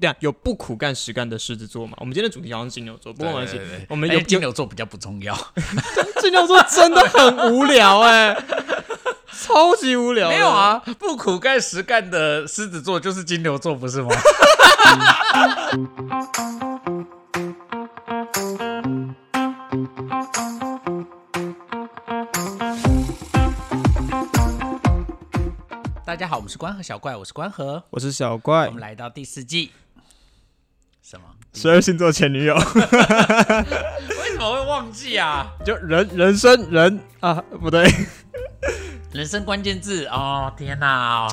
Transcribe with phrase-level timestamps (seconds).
[0.00, 1.94] 对啊，有不苦干实干的狮子座嘛？
[1.98, 5.36] 我们今天的主题好像是金牛座，不过没关系我们有哎金牛座比较不重要，
[6.22, 8.32] 金牛座真的很无聊哎、
[9.42, 10.28] 超级无聊。
[10.28, 14.10] 没有，啊，不苦干实干的狮子座就是金牛座，不是吗？
[26.06, 29.72] 大家好，我们是关河小怪，我是关河，我是小怪我们，来到第四季。
[31.60, 32.62] 十二星座前女友，为
[34.30, 35.52] 什么会忘记啊？
[35.66, 37.84] 就人人生人啊，不对，
[39.12, 41.26] 人生关键字哦，天哪！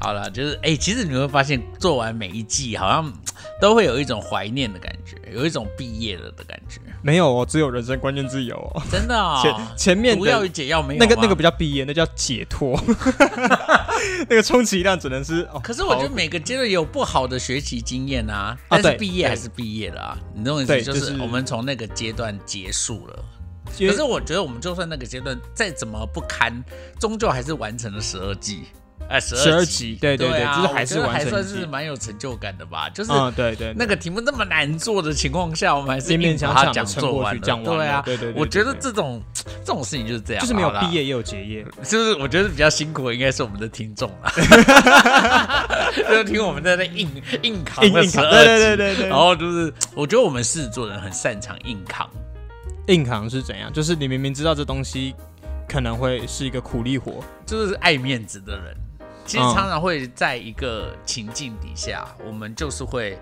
[0.00, 3.12] 好了，就是哎、其实你会发现，做完每一季，好像
[3.60, 8.82] 都会有一种怀念的感觉，有一种毕业了的感觉，没有哦，只有人生关键字有哦。
[8.90, 9.40] 真的 哦。
[9.42, 12.78] 前前面毒药与的解药没有那个那个比较毕业，那叫解脱，
[14.28, 15.60] 那个充其量只能是哦。
[15.62, 20.82] 可是我觉得每个阶段有不好的学习经验啊，啊但是毕业对还是毕业了啊，你懂我意思？
[20.82, 23.24] 就是是我们从那个阶段结束了。
[23.78, 26.52] 可是我觉得我们就算那个阶段再怎么不堪，
[26.98, 28.62] 终究还是完成了十二季，
[29.08, 32.90] 哎，十12集集，对对对啊，就是还是还完成季算是蛮有成就感的吧。
[32.90, 37.12] 就是嗯，对对，那个题目那么难做的情况下，我们还是勉勉强强地撑做。
[37.12, 39.22] 过去讲完对啊，对对对我觉得这种
[39.64, 44.30] 这种事情就是这样，就是没有毕业也有结业， 就是我觉得比较辛苦的应该是我们的听众了
[45.96, 47.08] 就是听我们在那硬
[47.42, 49.08] 硬扛硬硬扛，了十二对对对对对。
[49.08, 52.06] 然后就是我觉得我们狮子座人很擅长硬扛，
[52.88, 53.72] 硬扛是怎样？
[53.72, 55.14] 就是你明明知道这东西
[55.66, 58.76] 可能会是一个苦力活，就是爱面子的人。
[59.28, 63.16] 其实嗯常常会在一个情境底下，我们就是会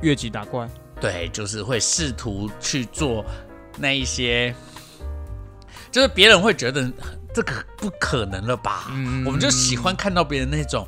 [0.00, 0.68] 越级打怪。
[1.00, 3.24] 对，就是会试图去做
[3.78, 4.52] 那一些，
[5.92, 6.90] 就是别人会觉得
[7.32, 8.88] 这个不可能了吧？
[8.90, 10.84] 嗯我们就喜欢看到别人那种。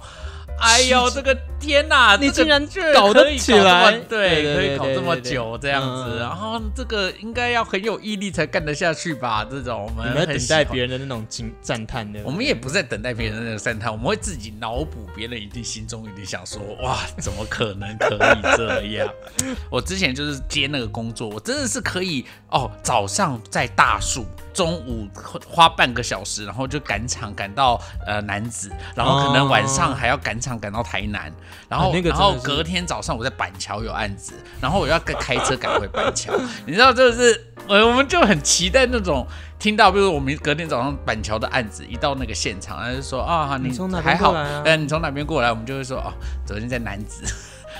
[0.58, 2.16] 哎呦，这个天哪！
[2.16, 9.46] 这个你竟然居然搞得起来对，可以搞这么久这样子，嗯然后这个应该要很有毅力才干得下去吧？
[9.50, 19.08] 这种我们等待别人的那种惊赞叹的，我们也不是在等待别人的那个赞叹，我们会自己脑补，别人一定心中一定想说：哇，怎么可能可以这样？
[19.70, 25.06] 我之前就是接那个工作，我真的是可以哦，早上在大树，中午
[25.46, 31.30] 花半个小时，然后就赶场赶到呃南子，然后可能晚上还要赶场赶到台南，
[31.68, 36.32] 然后、啊那个真的然后隔天早上我在板桥有案子，然后我要开开车赶回板桥，
[36.64, 39.26] 你知道这是我我们就很期待那种
[39.58, 44.62] 听到，比如我们隔天早上板桥的案子一到那个现场，他就说啊你你从哪还好，边过来啊？
[44.64, 46.12] 呃你从哪边过来，我们就会说哦
[46.46, 47.24] 昨天在南子，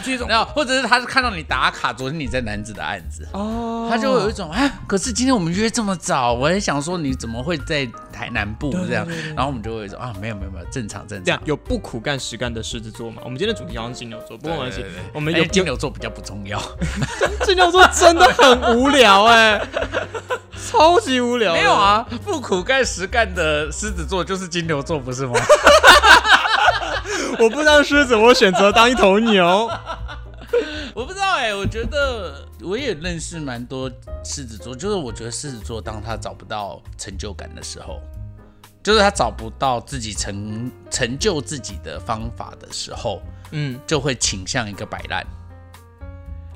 [0.03, 3.27] 这种然后或者是他是看到你打卡，昨天你在男子的案子。
[3.33, 11.41] 哦，他就会有一种哎，可是今天我们约这么早，我也想说你怎么会在台南部这样对对对，然后我们就会说啊，没有没有没有，正常正常这样。
[11.45, 13.23] 有不苦干实干的狮子座嘛？
[13.25, 16.61] 我们今天的主题好像是金牛座，不过没关系我们有哎金牛座比较不重要，
[17.45, 19.61] 金牛座真的很无聊哎、
[20.71, 21.53] 超级无聊。
[21.53, 25.35] 没有，啊，不苦干实干的狮子座就是金牛座，不是吗？
[27.39, 29.45] 我不当狮子，我选择当一头牛。
[30.95, 33.91] 我不知道哎、我觉得我也认识蛮多
[34.25, 38.01] 狮子座，就是我觉得狮子座当他找不到成就感的时候，
[38.83, 45.27] 就是他找不到自己成成就自己的方法的时候，嗯，就会倾向一个摆烂。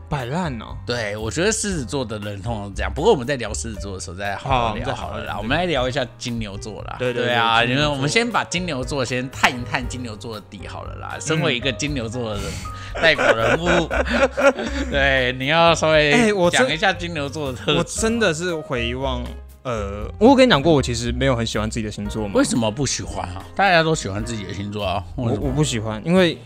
[0.08, 0.76] 摆烂哦。
[0.86, 2.92] 对，我觉得狮子座的人通常是这样。
[2.94, 5.36] 不过我们在聊狮子座的时候再好好聊好了啦。
[5.38, 6.96] 我们来聊一下金牛座啦。
[6.98, 11.16] 对对对啊，因为我们先把金牛座先探一探金牛座的底好了啦。
[11.20, 12.50] 身为一个金牛座的人、
[12.94, 13.88] 代表人物，
[14.90, 18.00] 对，你要稍微哎我讲一下金牛座的特我质。
[18.00, 19.22] 真的是回望，
[19.62, 22.44] 呃，我有跟你讲过，我其实没有很喜欢自己的星座嘛为。
[22.44, 23.44] 什么不喜欢啊？
[23.54, 25.04] 大家都喜欢自己的星座啊。
[25.16, 26.38] 我我不喜欢，因为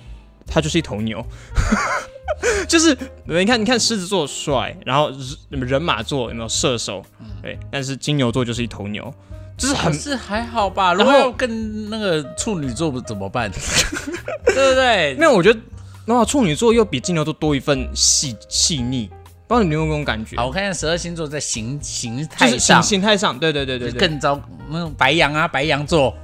[0.47, 1.25] 它就是一头牛。
[2.69, 5.11] 就是你看，你看狮子座帅，然后
[5.49, 7.03] 人人马座有没有射手？
[7.43, 9.13] 对，但是金牛座就是一头牛，
[9.57, 10.93] 就是很是还好吧。
[10.93, 13.51] 如然后果要跟那个处女座怎么办？
[14.47, 15.15] 对不对？
[15.15, 15.59] 没有，我觉得，
[16.05, 19.09] 然后处女座又比金牛座多一份细细腻，
[19.47, 20.37] 不知道你有没有这种感觉？
[20.37, 26.15] 好，我看一下十二星座在形形就是态上形形态上，对对对对对，更糟，那种白羊啊，白羊座，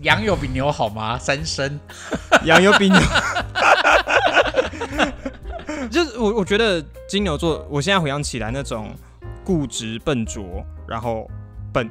[0.00, 1.18] 羊有比牛好吗？
[1.18, 1.78] 三生，
[2.44, 3.00] 羊有比牛，
[5.90, 8.94] 就是我我觉得金牛座，我现在回想起来那种
[9.44, 11.30] 固执笨拙，然后
[11.72, 11.88] 笨，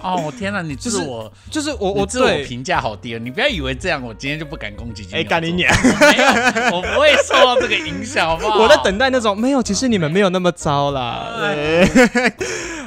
[0.00, 5.72] 哦天哪，你 就是自我，就是我我我对，自我评价好低哦，你不要以为这样，我今天就不敢攻击金牛哎，干你娘！
[5.82, 6.16] 没
[6.70, 8.58] 有，我不会受到这个影响，好不好？
[8.60, 11.32] 我在等待那种没有，其实你们没有那么糟啦。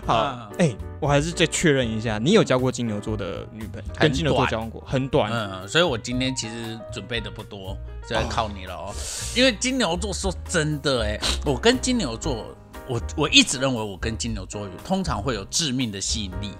[0.05, 5.31] 对，好，哎、我还是再确认一下，你有交过金牛座的女朋友，跟金牛座交往过，很短。
[5.31, 7.75] 嗯，所以我今天其实准备的不多，
[8.07, 8.93] 就要靠你了哦。
[9.35, 12.45] 因为金牛座说真的，哎，我跟金牛座，
[12.87, 16.51] 我我一直认为我跟金牛座有通常会有致命的吸引力，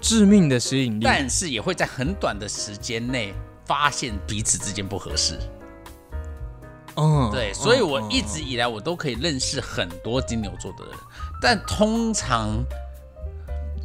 [0.00, 3.32] 致命的吸引力，但是也会在很短的时间内
[3.64, 5.38] 发现彼此之间不合适。
[6.96, 10.94] 嗯，对，所以我嗯一直以来我都可以认识很多金牛座的人，
[11.40, 12.56] 但通常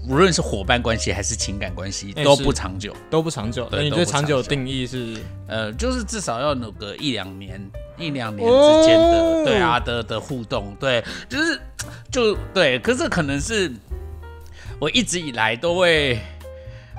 [0.08, 2.96] 无论是伙伴关系还是情感关系都不长久。
[3.10, 3.68] 都不长久。
[3.70, 5.18] 对那你都不长久对长久的定义是？
[5.48, 7.60] 呃，就是至少要有个一两年、
[7.98, 11.62] 一两年之间的，哦对啊的的互动，对，就是
[12.12, 13.72] 就对，可是可能是
[14.80, 16.20] 我一直以来都会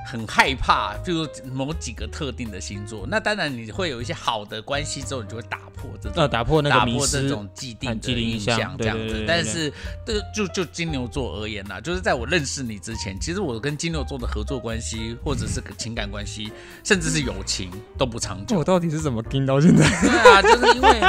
[0.05, 6.13] 很害怕，就是某几个特定的星座，那当然你会有一些好的关系之后，你就会打破这种。
[6.15, 8.95] 呃，打破那个打破这种既定的既定印印象象，这样。
[8.97, 9.73] 子但是，
[10.05, 16.51] 对，就就金牛座而言呐，就是在我认识你之前，其实我跟金牛座的合作关系，或者是个情感关系，
[16.83, 18.57] 甚至是友情，都不长久。
[18.59, 19.89] 我到底是怎么听到现在？
[20.01, 21.01] 对啊，就是因为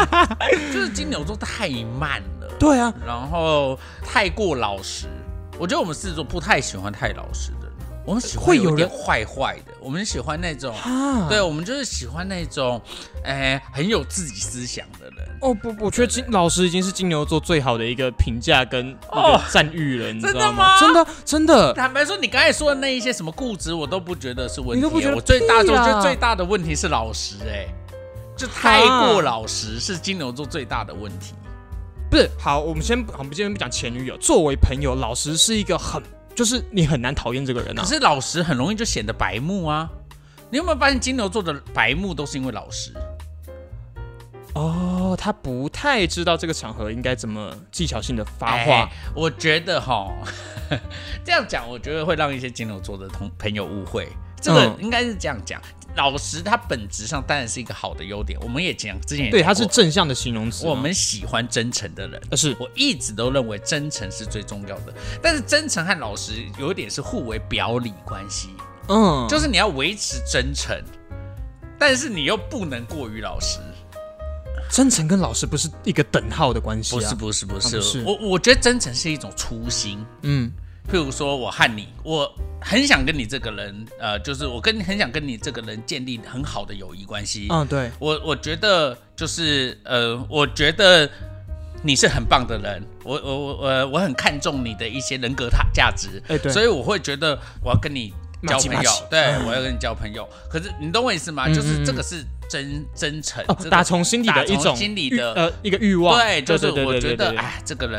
[0.72, 5.06] 就是金牛座太慢了，对啊，然后太过老实。
[5.58, 7.72] 我觉得我们狮子座不太喜欢太老实的人，
[8.06, 12.80] 我们喜欢会有点坏坏的，我们喜欢那种，啊，对，我们就是喜欢那种，
[13.24, 15.28] 哎，很有自己思想的人。
[15.40, 20.78] 哦不，我觉得金老师已经是金牛座最好的一个评价跟个赞誉了，你知真的道吗？
[20.80, 24.76] 真的真的，坦白说，你刚才说的那一些什么固执，我都不觉得是问题。
[24.76, 27.66] 你都不觉得我最大，我觉得最大的问题是老实、哎，
[28.36, 31.34] 就太过老实是金牛座最大的问题。
[32.08, 36.00] 不是好，我们先我们今天不讲前女友，作为朋友，老实是一个很
[36.36, 37.82] 就是你很难讨厌这个人啊。
[37.82, 39.90] 可是老实很容易就显得白目啊。
[40.50, 42.92] 你有没有发现金牛座的白目都是因为老实？
[44.54, 48.88] 哦，他不太知道这个场合应该怎么技巧性的发哎话。
[49.14, 50.10] 我觉得哈，
[51.24, 54.08] 这样讲，我觉得会让一些金牛座的同朋友误会。
[54.40, 55.60] 这个嗯应该是这样讲，
[55.96, 58.38] 老实它本质上当然是一个好的优点。
[58.40, 60.66] 我们也讲之前也对，他是正向的形容词。
[60.66, 62.20] 我们喜欢真诚的人。
[62.30, 68.50] 呃是我一直都认为真诚是最重要的，但是真诚和老实有一点是互为表里关系，
[68.88, 70.76] 嗯，就是你要维持真诚，
[71.78, 73.58] 但是你又不能过于老实。
[74.68, 76.98] 真诚跟老实不是一个等号的关系啊。
[76.98, 80.04] 不是不是不是，啊不是我我觉得真诚是一种初心。
[80.22, 80.52] 嗯
[80.90, 87.48] 譬如说，我和你，我很想跟你这个人，呃，就是我跟很想跟你这个人建立很好的友谊关系。
[87.50, 91.08] 嗯对，我我觉得就是呃，我觉得
[91.82, 96.52] 你是很棒的人，我我我我我很看重你的一些人格他价值，哎对。
[96.52, 98.12] 所以我会觉得我要跟你
[98.46, 98.90] 交朋友。
[99.10, 99.46] 对嗯。
[99.46, 100.28] 我要跟你交朋友。
[100.50, 101.46] 可是你懂我意思吗？
[101.46, 106.16] 嗯就是这个是真真诚哦，，打从心底的一种心里的呃一个欲望。
[106.16, 107.98] 对，就是我觉得，哎，这个人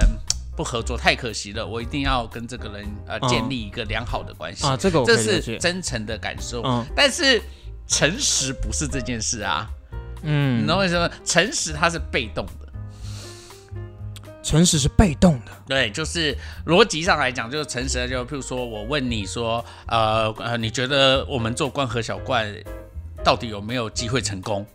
[0.58, 5.58] 不合作太可惜了，我一定要跟这个人呃嗯建立一个良好的关系啊，这个这是。
[5.60, 6.64] 真诚的感受。
[6.66, 7.40] 嗯但是
[7.88, 9.70] 诚实不是这件事啊，
[10.24, 11.10] 嗯你嗯，懂我意思吗？
[11.24, 12.68] 诚实它是被动的。
[14.42, 15.52] 诚实是被动的。
[15.68, 22.48] 对，就是逻辑上来讲，就是诚实，就譬如说我问你说，呃呃，你觉得我们做关和小怪
[23.24, 24.66] 到底有没有机会成功？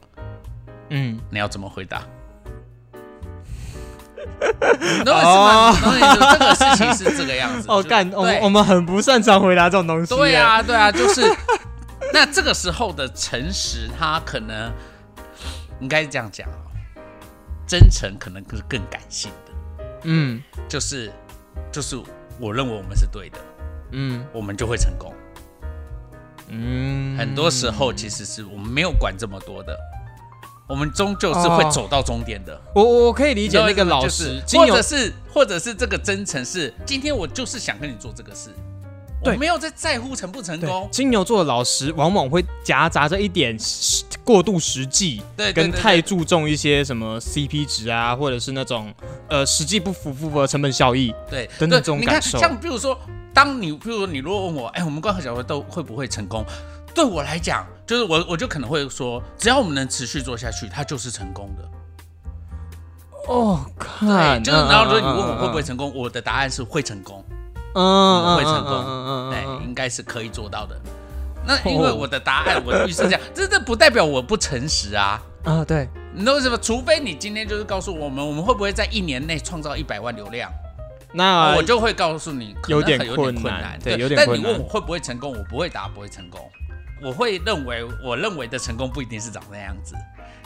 [0.90, 2.06] 嗯，你要怎么回答？
[4.98, 5.70] 你懂我意思吗？
[5.72, 6.18] 你懂我意思？
[6.32, 7.66] 这个事情是这个样子。
[7.70, 10.14] 哦干，我们我们很不擅长回答这种东西。
[10.14, 11.22] 对，啊，对啊，就是
[12.12, 14.72] 那这个时候的诚实，他可能
[15.80, 16.58] 应该是这样讲啊，
[17.66, 19.52] 真诚可能是更感性的，
[20.04, 21.12] 嗯就是
[21.70, 21.96] 就是
[22.38, 23.38] 我认为我们是对的，
[23.92, 25.12] 嗯我们就会成功。
[26.48, 29.78] 嗯，很多时候其实是我们没有管这么多的，
[30.68, 32.58] 我们终究是会哦走到终点的。
[32.74, 38.50] 我我我可以理解那个老就是实，或者是或者是这个真诚是，今天我就是想跟你做这个事，
[39.20, 40.88] 我对没有在在乎成不成功。
[40.90, 45.20] 金牛座的老实往往会夹杂着一点实过度实际，
[45.54, 48.94] 跟太注重一些什么 CP 值啊，或者是那种
[49.28, 51.12] 呃实际不符符合成本效益。
[51.28, 52.96] 对，等等对你看，这种感受像比如说，
[53.34, 56.44] 当你比如说你如果问我，哎，我们光和小会都会不会成功？
[56.94, 61.68] 对我来讲，就是我我就可能会说，只要我们能持续做下去，它就是成功的。
[63.28, 67.24] 哦，对，看，就是然后如果你问我会不会成，功，我的答案是会成功。
[67.74, 70.78] 嗯，会成功嗯对，嗯应该是可以做到的。
[71.46, 75.22] 那因为我的答案，我的预设这样，这这不代表我不诚实啊。
[75.44, 76.58] 嗯啊，对，你懂我意思吗？
[76.60, 80.48] 除非你今天就是告诉我们，我们会不会在一年内创造一百万流量，
[81.12, 83.78] 那我就会告诉你，可能有点很有点困难。
[83.82, 86.40] 对有点但你困难问我会不会成功，我不会答不会成功。
[87.02, 89.94] 我会认为，我认为的成功不一定是长那样子。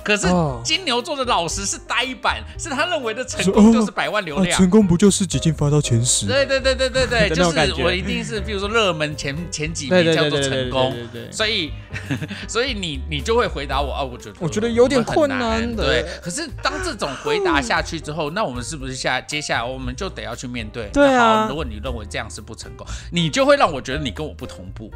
[0.04, 4.56] 可是哦金牛座的老实是呆板，是他认为的成功就是百万流量。
[4.56, 6.26] 成功不就是几进发到前十？
[6.26, 11.32] 对对对对对对， 就是我一定是，比如说热门前前几名叫做对对对对成功，对对对。
[11.32, 11.72] 所以
[12.46, 20.88] 所以你你就会回答我啊，我觉得我觉得有点困难的对，可是当这种回答下去之后，那我们是不是下接下来我们就得要去面对？
[20.92, 24.88] 对啊如果你认为这样是不成功，你就会让我觉得你跟我不同步。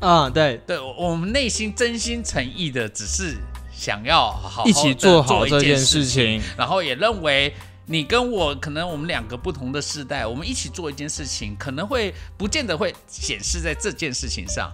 [0.00, 3.36] 啊，对，对，我我们内心真心诚意的只是
[3.72, 7.52] 想要好好一起做做好这件事情，然后也认为
[7.86, 14.70] 你跟我可能我们两个不同的世代，我们一起做一件事情，可能会不见得会显示在这件事情上。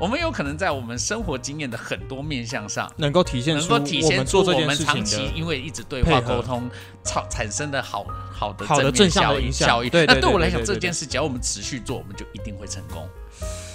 [0.00, 6.70] 我们有可能在我们生活经验的很多面向上，能够体现能出够体现我们做这出我们件事情长期因为一直对话沟通
[7.04, 9.90] 产产生的好好的好的正效益影响效益。
[9.90, 13.06] 对对对那对我来讲，这件事只要我们持续做，我们就一定会成功。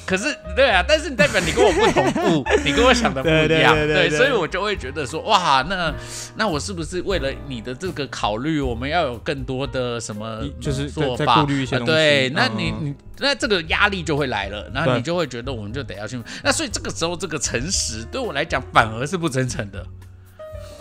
[0.05, 5.93] 可是，对啊，但是代表你跟我不同步， 你跟我想的不一样，对对对所以我就会觉得说，哇，那
[6.35, 11.41] 那我是不是为了你的这个考虑，我们要有更多的什么就是做法？
[11.41, 11.91] 顾虑一些东西。
[11.91, 19.85] 呃对，那你你那这个压力就会来了，然后你就会觉得我们就得要去，那所以这个时候这个诚实对我来讲反而是不真诚的。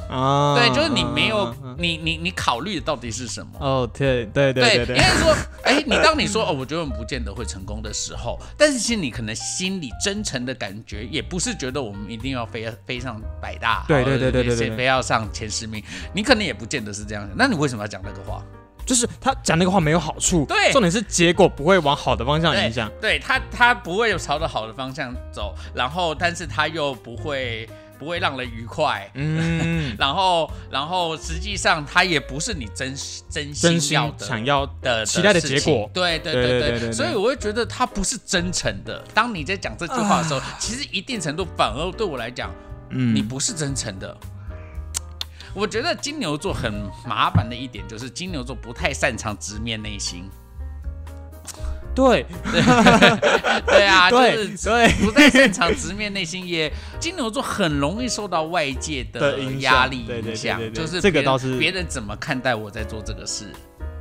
[0.09, 3.53] 啊，对，就是你没有你你你考虑的到底是什么？
[3.59, 5.35] 哦，对对对对对，应该说，
[5.65, 15.83] 哎，你当你说哦，我觉得我们不见得会成功的时候，但是其实你可能心里真诚的感觉，也不是觉得我们一定要飞飞上百大，对对对对对对非非要上前十名，
[16.13, 17.29] 你可能也不见得是这样。
[17.37, 18.43] 那你为什么要讲那个话？
[18.87, 22.91] 就是他讲那个话没有好处，对重点是结果不会往好的方向影响。
[23.01, 27.67] 对他他不会有朝着好的方向走，然后但是他又不会
[27.99, 32.95] 不会让人愉快，嗯， 然后，然后，实际上，它也不是你真
[33.29, 35.91] 真心要的、想要的、期待的结果。
[35.93, 36.93] 对对对对对。
[36.93, 39.03] 所以，我会觉得他不是真诚的。
[39.15, 42.51] 当你在讲这句话的时候，其实一定程度反而对我来讲，
[42.91, 44.17] 你不是真诚的。
[45.55, 46.73] 我觉得金牛座很
[47.07, 50.29] 麻烦的一点就是，金牛座不太擅长直面内心。
[51.95, 52.27] 对
[53.67, 63.47] 对啊， 就对是对不在擅长直面内心，也金牛座很容易受到外界的压力对对对影响对，对就是这个倒是别人怎么看待我在做这个事。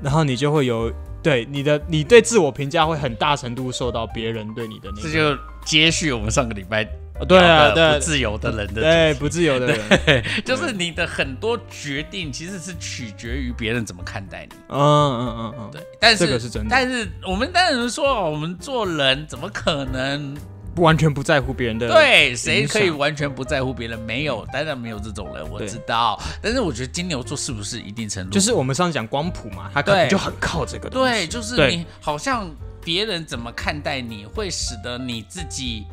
[0.02, 6.88] 然后你就会有对你的你对自我评价会很大程度受到别人对你的那这，就接续我们上个礼拜哦
[7.28, 14.56] 对啊不自由的人的对不自由的人，就是你的很多决定其实是取决于别人怎么看待你。
[14.70, 16.70] 嗯嗯嗯嗯，对，但是这个是真的。
[16.70, 20.36] 但是我们当然说，哦我们做人怎么可能
[20.78, 23.98] 完全不在乎别人的对谁影可以完全不在乎别人？
[24.00, 26.20] 没有，当然没有这种人，我知道。
[26.42, 32.50] 但是我觉得金牛座是不是一定程度就是我们上次讲光谱嘛，他可能就很靠这个对，就是你好像
[32.84, 35.86] 别人怎么看待你，会使得你自己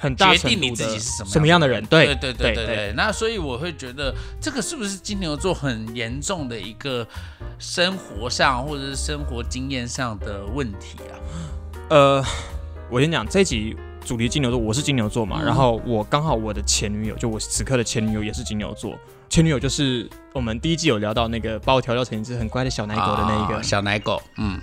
[0.00, 7.04] 很决定你自己是什么什么样的人，对对对对对对，那所以我会觉得这个是不是金牛座很严重的一个
[7.58, 11.18] 生活上或者是生活经验上的问题啊？
[11.90, 12.24] 呃，
[12.88, 18.96] 我先讲，这一集主题金牛座，我是金牛座嘛，嗯然后我刚好我的前女友，就我此刻的前女友也是金牛座，
[19.28, 24.60] 前女友就是我们第一季有聊到那个把我调教成一只很乖的小奶狗的那一个，啊小奶狗，嗯。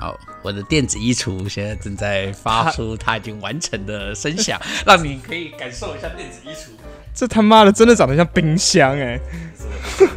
[0.00, 6.70] 好，我的电子衣橱现在正在发出它已经完成的声响，让你可以感受一下电子衣橱
[7.14, 9.20] 这他妈的真的长得像冰箱哎、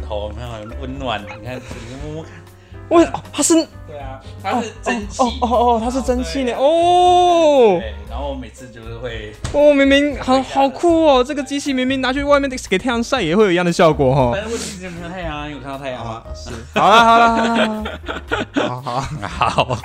[0.08, 1.22] 头，有没有很温暖？
[1.22, 2.32] 你看，你摸摸看。
[2.88, 3.54] 我哦，它是
[3.86, 5.22] 对啊，它是蒸汽。
[5.22, 15.48] 哦哦哦，它是蒸汽呢哦对，然后每次就是会，哦，明明好好酷哦，这个机器明明拿去外面给太阳晒也会有一样的效果哈、但是问题是有没有太阳啊？
[15.48, 16.22] 有看到太阳吗？
[16.34, 17.26] 是， 好了好了
[18.54, 19.64] 好了，好好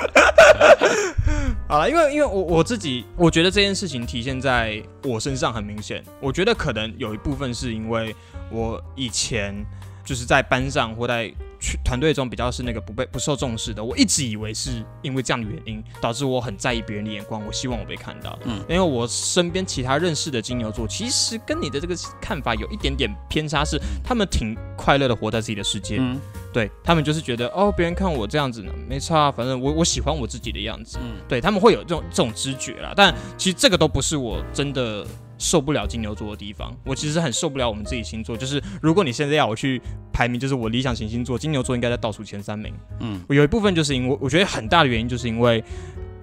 [1.68, 6.03] 好，了，因为因为我我自己，我觉得这件事情体现在我身上很明显。
[6.20, 8.15] 我觉得可能有一部分是因为
[8.51, 9.56] 我以前
[10.03, 11.36] 就是在班上或在去
[11.84, 13.84] 团队中比较是那个不被不受重视的。
[13.84, 18.38] 我一直以为是因为这样的原因，导致我很在意别人的眼光，我希望我被看到。
[18.46, 25.98] 嗯因为我身边其他认识的金牛座，其实跟你的这个看法有一点点偏差，是他们挺快乐的活在自己的世界。
[26.00, 26.20] 嗯
[26.51, 30.98] 对他们就是觉得哦，别人看我这样子呢，没差啊，反正我我喜欢我自己的样子。
[31.01, 35.06] 嗯对他们会有这种这种知觉啦，但其实这个都不是我真的
[35.38, 36.75] 受不了金牛座的地方。
[36.84, 39.79] 我其实很受不了我们自己星座，就是如果你现在要我去
[40.12, 42.74] 排名，就是我理想型星座，金牛座应该在倒数前三名。
[43.00, 45.63] 嗯我有一部分就是因为我觉得很大的原因就是因为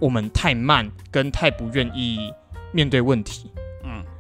[0.01, 2.33] 我们太慢，跟太不愿意
[2.73, 3.51] 面对问题。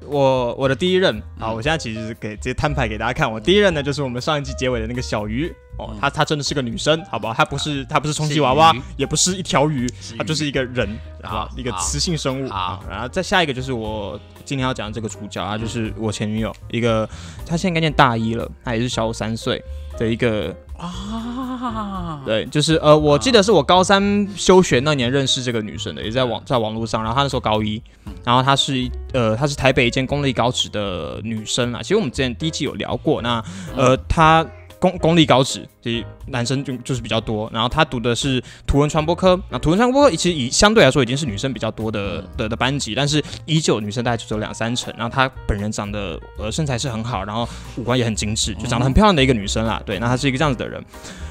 [0.06, 7.34] 嗯，我我的第一任啊，嗯我现在其实是给直接摊牌给大家看，我第一任呢就是我们上一季结尾的那个小鱼哦，她她真的是个女生，好不好？
[7.34, 9.86] 她不是她不是充气娃娃，也不是一条鱼，
[10.16, 10.88] 她就是一个人，
[11.22, 11.50] 好不好好？
[11.56, 12.80] 一个雌性生物啊。
[12.88, 17.08] 然后再下一个就是我今天要讲的这个主角啊，就是我前女友，一个
[17.44, 19.62] 她现在应该念大一了，她也是小我三岁
[19.98, 27.02] 的一个啊，对，就是呃，我记得是我高三休学那年认识这个女生的，也在网在网络上。
[27.02, 27.82] 然后她那时候高一，
[28.24, 31.80] 然后她是一呃，她是台北一间公立高职的女生啊。
[31.82, 33.42] 其实我们之前第一季有聊过，那
[33.74, 34.46] 呃，她
[34.78, 37.50] 公公立高职，其实男生就就是比较多。
[37.52, 44.92] 然后他读的是图文传播科，那图文传播科其实以相对来说已经是女生比较多的的的班级，但是依旧女生大概就只有两三成。
[44.96, 49.82] 然后她本人长得呃身材是很好，然后五官也很精致，就长得很漂亮的一个女生啦。
[49.86, 50.82] 对，那她是一个这样子的人。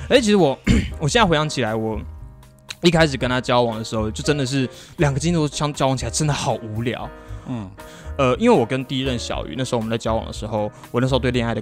[0.10, 0.58] 哎、其实我
[1.00, 2.00] 我现在回想起来，我
[2.82, 7.10] 一开始跟他交往的时候，就真的是两个金牛座相交往起来真的好无聊。
[7.48, 7.70] 嗯，
[8.18, 11.62] 呃，因为我跟第一任小鱼那时候我们在交往的时候，我那时候对恋爱的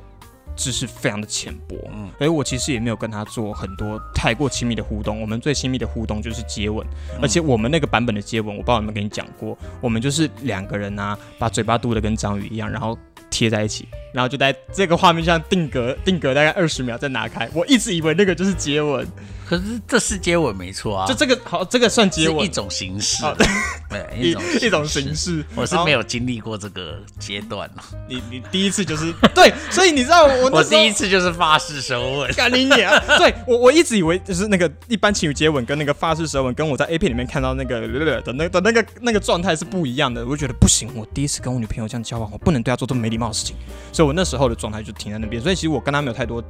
[0.56, 5.20] 知识非常的浅薄，嗯所以我其实也没有跟他做很多太过亲密的互动。
[5.22, 6.86] 我们最亲密的互动就是接吻，
[7.22, 12.98] 而且我们那个版本的接吻，我不知道有没有跟你讲过，我们就是两个人啊，把嘴巴嘟的跟章鱼一样，然后
[13.30, 17.50] 贴在一起，然后就在这个画面上定格定格大概二十秒再拿开。
[17.54, 19.08] 我一直以为那个就是接吻，
[19.46, 22.54] 可是这是接吻没错啊，就这个好，这个算接吻一。
[22.54, 23.48] 种形式好，对，
[24.16, 25.16] 一一种一种形。
[25.16, 32.94] 式，我是没有经历过这个阶段啊你你第一次就是 对，所以你知道我 我第一次就是发誓舌吻，干你娘！
[33.18, 37.82] 对我我一直以为就是那个一般情侣接吻跟那个发式舌吻，跟我在 A 片里面看到那个
[38.22, 40.24] 的那的那个那个状态是不一样的。
[40.24, 43.56] 我就觉得不行，我第一次跟我女朋友这样交往，我不能对她做这么没礼貌的事情。
[43.92, 45.42] 所以我那时候的状态就停在那边。
[45.42, 46.44] 所以其实我跟她没有太多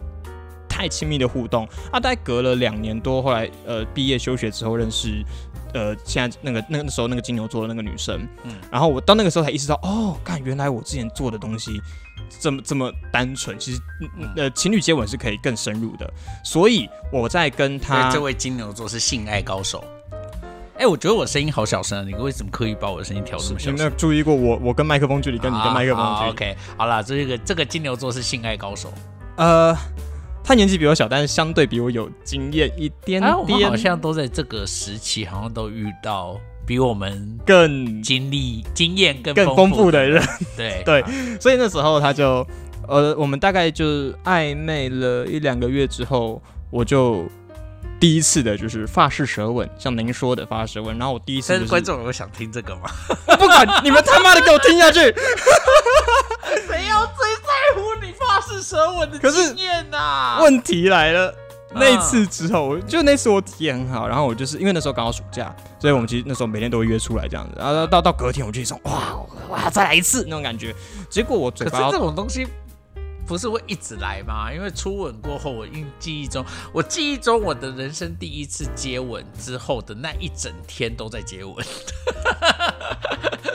[0.83, 5.23] 太亲密的互动啊，大概隔了两年多，后来呃毕业休学之后认识。
[5.73, 11.81] 呃，现在那个那个那时候那个金牛座的那个女生，嗯嗯，然后我到那个时候才意识到，哦，看原来我之前做的东西
[12.39, 16.07] 这么这么单纯，其实嗯呃情侣接吻是可以更深入的，
[16.43, 19.83] 所以我在跟所他这位金牛座是性爱高手。
[20.77, 23.89] 哎，我觉得我声音好小声啊，你为什么刻意把我的声音调这么你有没有？
[23.97, 28.93] 注意过我我跟麦克风距离跟你跟麦克风啊距离？OK，好了，这个这个金牛座是性爱高手。
[29.37, 29.75] 呃，
[30.43, 40.21] 他年纪比我小，但是相对比我有经验一点啊，我们，好像都在这个时期，好像都遇到比我们更经历、经验更更丰富的人。
[40.57, 42.45] 对对啊所以那时候他就，
[42.87, 47.25] 呃，我们大概就暧昧了一两个月之后，我就
[48.03, 50.97] 第一次的就是发式舌吻，像您说的发式舌吻。
[50.97, 52.81] 然后我第一次、就是，但是观众有想听这个吗？
[53.25, 54.99] 我 不管你们他妈的给我听下去。
[56.67, 60.37] 谁要最在乎你发式舌吻的可是经验呐？
[60.41, 61.33] 问题来了。
[61.75, 69.17] 那一嗯次之后，就那次我体验很好，然后我就是因为那时候刚好暑假，所以我们其实那时候每天都会约出来这样子，然后到到隔天我就一种哇
[69.49, 70.75] 哇再来一次那种感觉，
[71.09, 72.45] 结果我嘴巴可是这种东西
[73.33, 74.53] 不是会一直来吗？
[74.53, 81.55] 因为初吻过后，我印记忆中，我记忆中我的人生第一次接吻之后的那一整天都在接吻，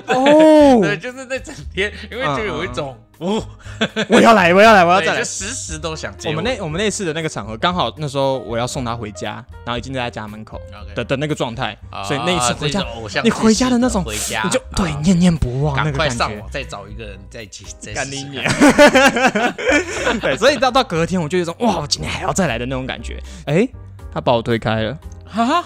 [0.08, 0.80] 哦。
[0.82, 3.44] 对，就是那整天，因为就有一种，哦，
[4.08, 5.24] 我要来我要来我要再，来就。
[5.24, 6.36] 时时都想接吻。
[6.36, 10.60] 我们那我们那次的那个场合，刚好那时候我要送他回家，然后已经在他家门口
[10.94, 12.84] 的的那个状态，啊所以那一次回家
[13.24, 16.14] 你回家的那种回家，你就对啊念念不忘那赶个感觉。
[16.14, 19.54] 快上网再找一个人再一起 再干你娘看！
[20.20, 23.20] 对，所以到到隔天我就有一种哇，我今天还要再来的那种感觉。
[23.46, 23.68] 哎，
[24.12, 24.98] 他把我推开了。
[25.34, 25.64] 啊，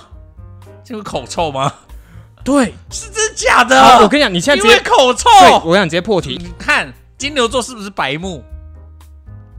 [0.83, 1.73] 这个口臭吗？
[2.45, 4.01] 对，是真假的？
[4.03, 6.37] 我跟你讲，你现在因直接为口臭，对，我想直接破题。
[6.37, 8.43] 你看金牛座是不是白目？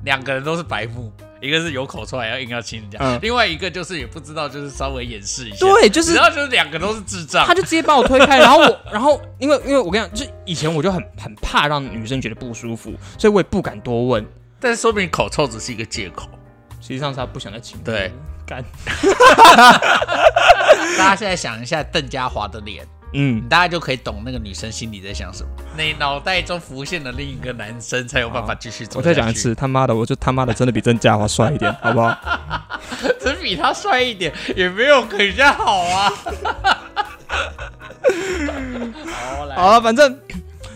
[0.03, 5.65] 两个人都是白目，一个是有口臭还要硬要亲人家，嗯另外一个就是也不知道，就是稍微掩饰一下。
[5.65, 7.55] 对，就是然后就是两个都是智障他。
[7.55, 14.27] 就直接把我推开，然后我， 然后因为因为我跟你讲，就以前我就很很怕让女生觉得不舒服，所以我也不敢多问。
[14.59, 16.27] 但是说明口臭只是一个借口。
[16.81, 17.85] 实际上是他不想再亲我。
[17.89, 18.11] 对，
[18.45, 18.61] 干，
[20.97, 25.49] 大家现在想一下邓家华的脸，嗯，大家就可以懂那个女生心里在想什么。
[25.77, 28.99] 你脑袋中浮现的另一个男生，才有办法继续走。
[28.99, 32.17] 我再讲一，次，他妈的，我就他妈的真的比郑家华帅一点， 好不好？
[33.19, 36.13] 只比他帅一点，也没有人家好啊。
[39.05, 40.19] 好，来，好了，反正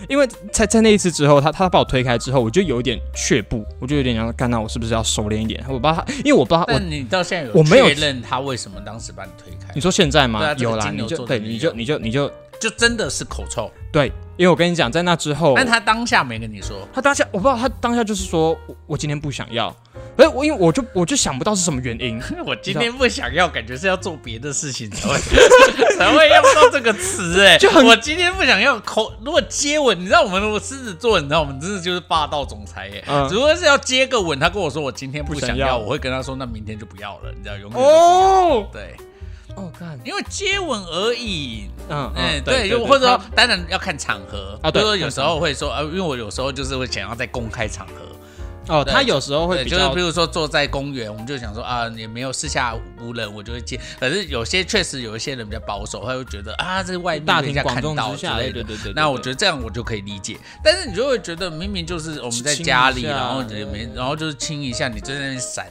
[0.08, 5.63] 因为在在那一次之后，他他把我推开之后，我就有一点却步，我就有点想干那我是不是要收敛一点？
[5.67, 10.39] 我不知道他，因为我不知道但你到现在有我没有确认他为什么当时把你推开你，说现在吗？
[10.39, 13.70] 啊有啦，你就对，你就你就你就就真的是口臭。
[13.91, 19.76] 对，因为我跟你讲，在那之后，但他当下没跟你说，他当下我不知道，他当下就是说我我今天不想要，
[20.17, 22.21] 哎，我因为我就我就想不到是什么原因。
[22.45, 25.17] 我今天不想要，感觉是要做别的事情才会
[25.97, 27.58] 才会用到这个词哎。
[27.60, 33.03] 就很我今天不想要口，如果接吻，你知道我们如果狮子座，你知道我们真的就是霸道总裁耶。
[33.08, 38.95] 嗯如果是要接个吻，他跟我说我今天不想要，我会跟他说那明天就不要了，你知道永远都哦对，
[39.56, 41.69] 哦，看，因为接吻而已。
[41.89, 47.93] 嗯嗯，对，对，就或者说，当然要看场合啊对有时候会说，呃，因为我有时候就是会想要在公开场合，
[48.67, 53.80] 哦，他有时候会对，就是比如说坐在公园，我们就想说啊，也没有四下无人，我就会接。
[53.99, 58.63] 可是有些确实有一些人比较保守，他会觉得啊，这外面大庭广众看到之下，对之类的。
[58.63, 58.93] 对对对。
[58.93, 65.67] 那我觉得这样我就可以理解，但是你就会觉得明明就是我们在家里，然后也没，然后就是亲一下，你就在那边闪，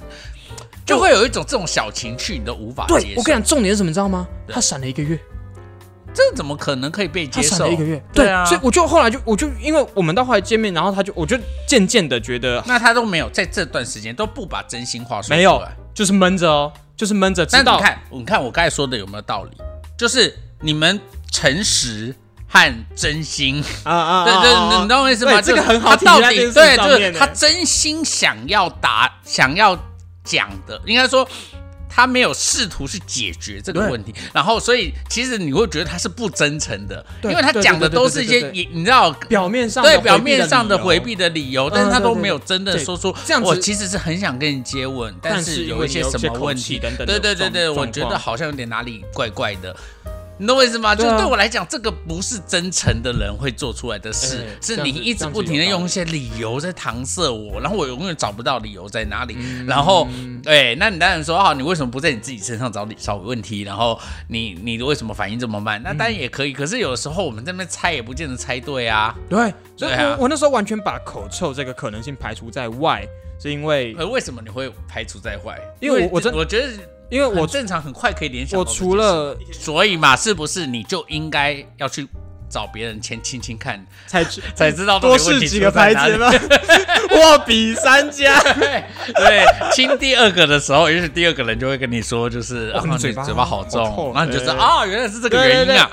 [0.86, 3.00] 就会有一种这种小情趣，你都无法接受。
[3.00, 4.26] 对我跟你讲，重点是什么，你知道吗？
[4.48, 5.18] 他闪了一个月，
[6.16, 7.56] 这怎么可能可以被接受？
[7.56, 11.36] 闪了一个月，对啊所以我就后来就我就因为我们到后来见面，然后他就我就
[11.68, 15.36] 渐渐的觉得那他都没有在这段时间都不把真心话说出来。
[15.36, 19.50] 没有，就是闷着哦，就是闷着，但你看，你看我刚才说的有没有道理？
[19.98, 20.98] 就是你们
[21.30, 22.14] 诚实
[22.48, 25.32] 和真心，啊啊对对，你懂我意思吗？
[25.32, 29.78] 对这个很好他到底对，就是他真心想要答、想要
[30.24, 31.28] 讲的，应该说。
[31.96, 46.78] 他没有试图去解决这个问题，然后所以其实你会觉得他是不真诚的，因为他讲的都是一些对对对也你知道表面上对表面上的回避的理由，但是他都没有真的说出这样子我其实是很想跟你接吻，但但是有一些什么问题。
[46.78, 49.74] 等等对对对对，我觉得好像有点哪里怪怪的。
[50.38, 50.94] 你懂我意思吗？
[50.94, 59.34] 就对我来讲，这个不是真诚的人会做出来的事，哎是你一直不停的用一些理由在搪塞我，然后我永远找不到理由在哪里。
[59.38, 60.06] 嗯然后，
[60.42, 63.62] 对，那你当然说啊，你为什么不在你自己身上找理找问题？
[63.62, 65.82] 然后你你为什么反应这么慢？
[65.82, 69.14] 那当然也可以，可是有的时候我们在那边猜也不见得猜对啊。
[69.30, 73.06] 对，所以我我那时候完全把口臭这个可能性排除在外，
[73.40, 75.58] 是因为呃，为什么你会排除在外？
[75.80, 76.72] 因为我我真我觉得
[77.10, 78.64] 因为我我正常很快可以联想我。
[78.64, 82.06] 除了所以嘛，是不是你就应该要去
[82.48, 86.30] 找别人先亲亲看，才知 才知道多底问题试几个牌子吗？
[87.10, 88.40] 货比三家。
[88.54, 95.90] 对对，亲第二个的时候，也许第二个人就会跟你说，就是啊，嘴巴嘴巴好好重臭，然后你就知道啊，原来是这个原因啊。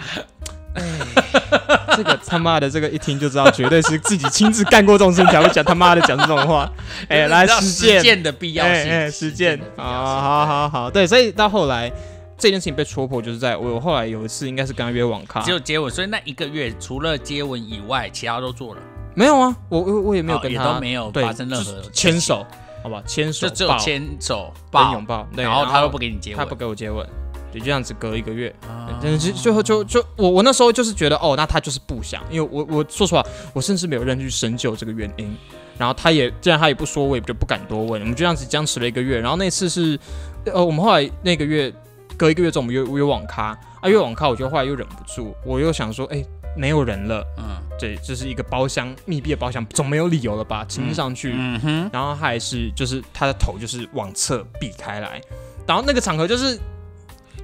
[1.96, 6.70] 这个他妈的，这个一听就知道，绝对是自己亲自干过这种事情才会讲他妈的讲这种话。
[7.08, 11.92] 哎，来实践，实践的必要性，哎哎，实践啊，好好好，对，所以到后来
[12.38, 15.42] 这件事情被戳破，就是在我后来有一次应该是跟他约网咖。
[15.42, 18.82] 只，有接吻，所以那一个月除了接吻以外，其他都做了，
[19.14, 22.44] 没有啊，我我我也没有跟他都没有对发生任何牵手，
[22.82, 27.08] 好吧，牵手就只有牵手跟抱拥，抱，对，然后他都不给你接吻他不，给我接吻，
[27.54, 35.34] 对，就这样子隔一个月，啊但是最后就就我我那时候就是觉得哦，那他就是不想，因为我我说实话，我甚至没有认真去深究这个原因。
[35.76, 38.00] 然后他也既然他也不说，我也就不敢多问。
[38.00, 39.20] 我们就这样子僵持了一个月。
[39.20, 40.00] 然后那次是，
[40.46, 41.74] 呃，我们后来那个月
[42.16, 46.24] 隔一个月之后，我们约约网咖啊，约网咖，我就后来又忍不住，我又想说，哎，
[46.56, 50.64] 没有人了，嗯对，这是一个包厢密闭的包厢，总没有理由了吧？
[50.70, 55.20] 亲上去，嗯哼，然后他还是就是他的头就是往侧避开来，
[55.66, 56.56] 然后那个场合就是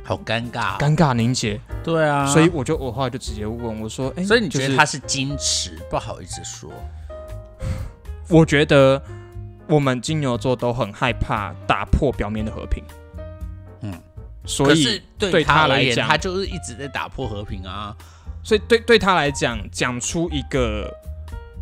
[0.10, 6.68] 好尴尬哦，尴尬凝结，对啊，所以我就我后来就直接问我说：“哎、所以你觉得他是矜持，不好意思说，
[8.28, 9.00] 我觉得
[9.68, 12.84] 我们金牛座都很害怕打破表面的和平，
[13.82, 13.94] 嗯，
[14.46, 17.96] 所以对对他来讲他就是一直在打破和平啊。
[18.42, 20.92] 所以对对他来讲，讲出一个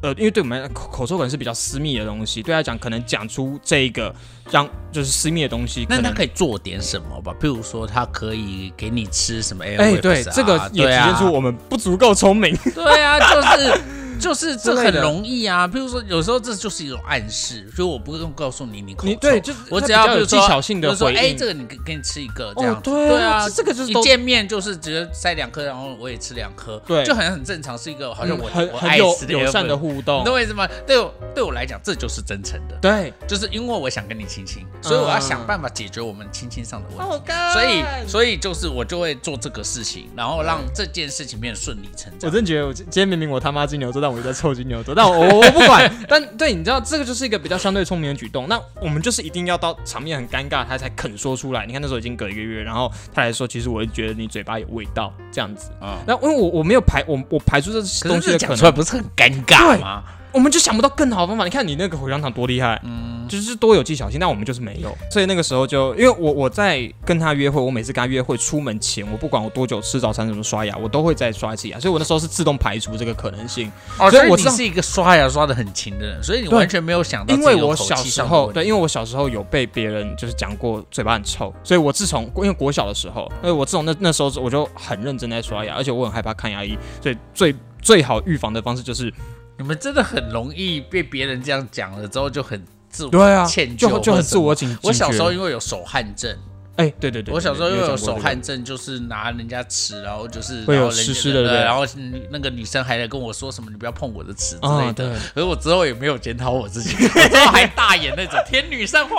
[0.02, 4.14] 呃，因为对我们口口臭可能是比较私密的东西，对他来讲可能讲出这一个
[4.52, 7.34] 让就是私密的东西，那他可以做点什么吧？
[7.40, 12.56] 譬如说，他可以给你吃什么哎、对，这个也体现出我们不足够聪明。
[12.76, 13.82] 对啊，就是
[14.20, 15.68] 就是这很容易啊。
[15.68, 27.04] 比如说，有时候这就是一种暗示，所以我不用告诉你你口对，就是我只要比如说技巧性的就是说，哎，这个你给给你吃一个这样，子，哦对对啊，这这个就是一见面就是直接塞两颗，然后我也吃两颗，对。
[27.06, 30.22] 就很很正常，是一个好像我我爱很有吃的友善的互动。
[30.22, 30.68] 你懂，我意思吗？
[30.86, 37.32] 对我对我来讲，这就是真诚的，对，就是因为我想跟你亲亲，所以我要想嗯办法解决我们亲亲上的问题。
[37.54, 42.30] 所以，所以就是我就会做这个事情，然后让这件事情变得顺理成章。
[42.30, 45.92] 我真觉得我今今天明明我他妈金牛座，但我在凑金牛座，但我我我不管。
[46.08, 48.48] 但对，你知道这个就是一个比较相对聪明的举动。
[48.48, 51.66] 那我们就是一定要到场面很尴尬，他才肯说出来。
[51.66, 55.72] 你看那时候已经隔一个月，然后他来说，其实我是觉得你嘴巴有味道这样子。
[55.82, 60.04] 啊，那因为我我没有排我我排除这东西的可这讲出来能，不是很尴尬吗？
[60.32, 61.44] 我们就想不到更好的方法。
[61.44, 73.72] 你看你那个口香糖多厉害，嗯，就是多有技巧性，但我们就是没有，所以那个时候就因为我我在跟他约会，我每次跟他约会出门前，我不管我多久吃早餐怎么刷牙，我都会再刷一次牙，所以我那时候是自动排除这个可能性。
[73.98, 89.14] 哦，所以我是一个刷牙刷的很勤的人，所以你完全没有想到因为我小时候对，因为我小时候有被别人就是讲过嘴巴很臭，所以我自从因为国小的时候，因为我自从那那时候我就很认真在刷牙，而且我很害怕看牙医，所以最最好预防的方式就是
[89.58, 94.78] 你们真的很容易被别人这样讲了之后就很自我对啊，歉疚就就很自我警。
[94.84, 96.38] 我小时候因为有手汗症，
[96.78, 105.10] 哎，对对对，我小时候因为有手汗症，就是拿人家尺，然后就是会有湿湿的对然后嗯那个女生还来跟我说什么，你不要碰我的尺之类啊，的。
[105.10, 109.16] 对，可是我之后也没有检讨我自己，我之后还大演那种天女散花，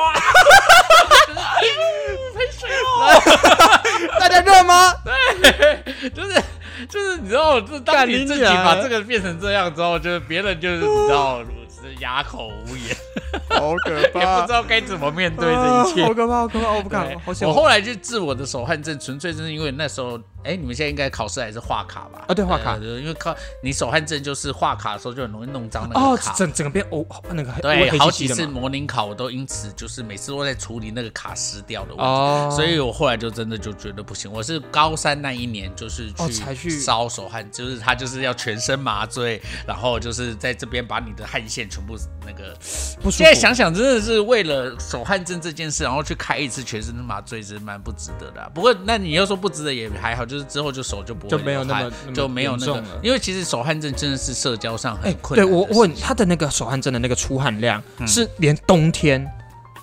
[2.52, 3.10] 水哦，
[4.18, 4.92] 大家热吗？
[5.04, 6.42] 对 就是
[6.88, 11.40] 就是你知道，就是当你自己把这个变成这样之后，就是别人就是你知道，
[11.88, 12.96] 是哑口无言，
[13.50, 16.04] 好可怕 也不知道该怎么面对这一切。
[16.04, 22.24] 好可怕，好可怕，我不对敢，好想我后来就治我的手汗症，纯粹就是因为那时候，哎，你们现在应该考试还是画卡吧？
[22.28, 26.32] 啊对画卡呃因为靠你手汗症就是画卡的时候就很容易弄脏那哦个，卡。
[26.34, 32.02] 整整个变哦，那个黑对，黑好几次模拟考我都因此就是每次都在处理那个卡湿掉的问题。
[32.04, 36.12] 哦，所以我后来就真的就觉得不行，我是高三那一年就是
[36.54, 42.54] 去烧手汗，就是他就是要全身麻醉，然后就是在这边把你的汗腺全部那个。
[43.00, 43.10] 不舒服。
[43.10, 55.44] 现在想想真的是为了手汗症这件事，然后去开一次全身的麻醉是蛮不值得的啊、不过那你要说不值得也还好，就是之后就手就不会就没有那么就没有那个因为其实手汗症真的是社交上哎很，困对。
[55.44, 59.28] 我问他的那个手汗症的那个出汗量嗯是连冬天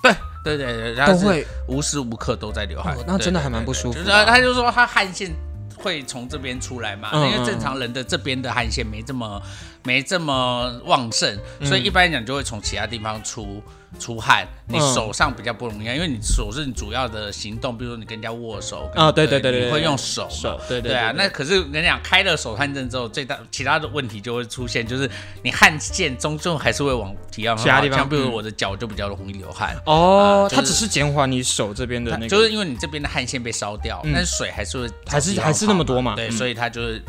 [0.02, 5.30] 对对对，他是都会无时无刻都在流汗哦，那真的还蛮不舒服他就说他汗腺
[5.76, 9.40] 会从这边出来嘛，嗯因为正常人的这边的汗腺没这么
[9.84, 11.66] 没这么旺盛，嗯。
[11.66, 13.62] 所以一般来讲就会从其他地方出
[13.98, 14.46] 出汗。
[14.68, 25.08] 你嗯手上比较不容易，因为你手是你主要的行动，比如说你跟人家握手啊对对对对对你会用手手对对那可是跟你讲，开了手汗症之后，最大其他的问题就会出现，就是
[25.42, 29.76] 你汗腺终究还是会往其他其他地方嗯像比如我的脚就比较容易流汗。
[29.86, 37.00] 哦，就是它只是减缓你手这边的那个，就是因为你这边的汗腺被烧掉，嗯但是水还是会还是还是那么多嘛对，嗯所以它就是。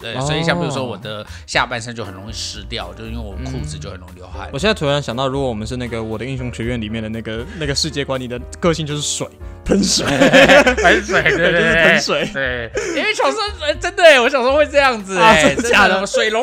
[0.00, 4.48] 对，哦所以像比如说我的下半身就很容易湿掉，就是因为我裤子就很容易流汗。
[4.52, 9.26] 我现在突然想到，如果我们是那个我的英雄学院里面的那个那个世界观，你的个性就是水，
[9.64, 10.04] 喷水，
[10.76, 12.30] 喷水，对 对就是喷水。
[12.32, 15.16] 对，因为小时候呃真的，我小时候会这样子
[15.68, 16.06] 假的？
[16.06, 16.42] 水龙，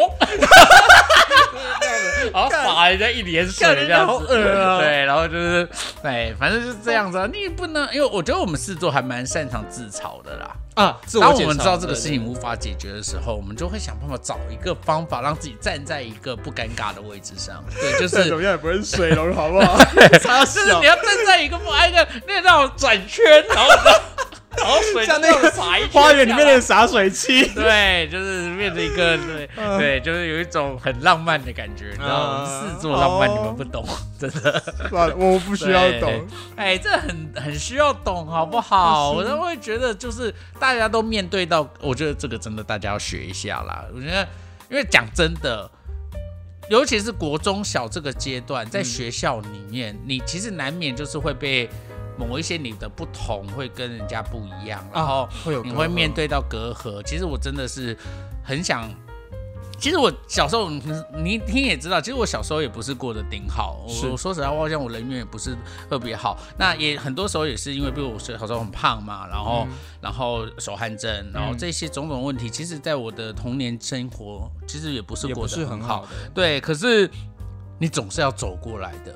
[2.31, 5.67] 然后洒人家一脸水干这样好子，对，然后就是，
[6.03, 7.27] 哎，反正就是这样子啊。
[7.31, 10.55] 你不能，因为我觉得我们狮子座还蛮擅长自嘲的啦。
[10.77, 17.63] 啊，自当我们知道这个事情无法解决的时候，我们就会想办法找一个方法，让自己站在一个不尴尬的位置上。
[17.81, 19.75] 对，就是怎么样也不会是水龙，好不好？
[20.21, 23.71] 差小就是你，要站在一个不挨个那那种转圈，然后
[24.57, 27.47] 然后水像那个样洒一花园里面的洒水器。
[27.55, 32.47] 对，就是变成一个 对嗯对，就是有一种很浪漫的感觉，你知道吗？
[32.47, 33.85] 嗯狮子座浪漫哦你们不懂，
[34.19, 34.59] 真的。
[34.89, 36.27] 算了，我不需要懂。
[36.55, 39.11] 哎，这很很需要懂，好不好？
[39.13, 43.85] 是我都会觉得，就是大家都面对到，我觉得这个真的大家要学一下啦。
[43.93, 44.27] 我觉得，
[44.69, 45.69] 因为讲真的，
[46.69, 51.69] 尤其是国中小这个阶段，在学校里面，你其实难免就是会被
[52.17, 55.27] 某一些你的不同会跟人家不一样，然后
[55.63, 57.01] 你会面对到隔阂。
[57.03, 57.97] 其实我真的是
[58.43, 58.89] 很想。
[59.79, 60.81] 其实我小时候，你
[61.15, 63.85] 你你也知道，其实我小时候也不是过得顶好。
[63.87, 65.55] 是我我说实在话，好像我人缘也不是
[65.87, 66.35] 特别好。
[66.57, 69.67] 那也很多时候也是因为，比如我小时候很胖嘛，然后、
[70.01, 76.07] 然后手汗症，然后这些种种问题，其实在我的童年生活，其实也不是过得很好。
[76.33, 77.07] 对，可是
[77.77, 79.13] 你总是要走过来的，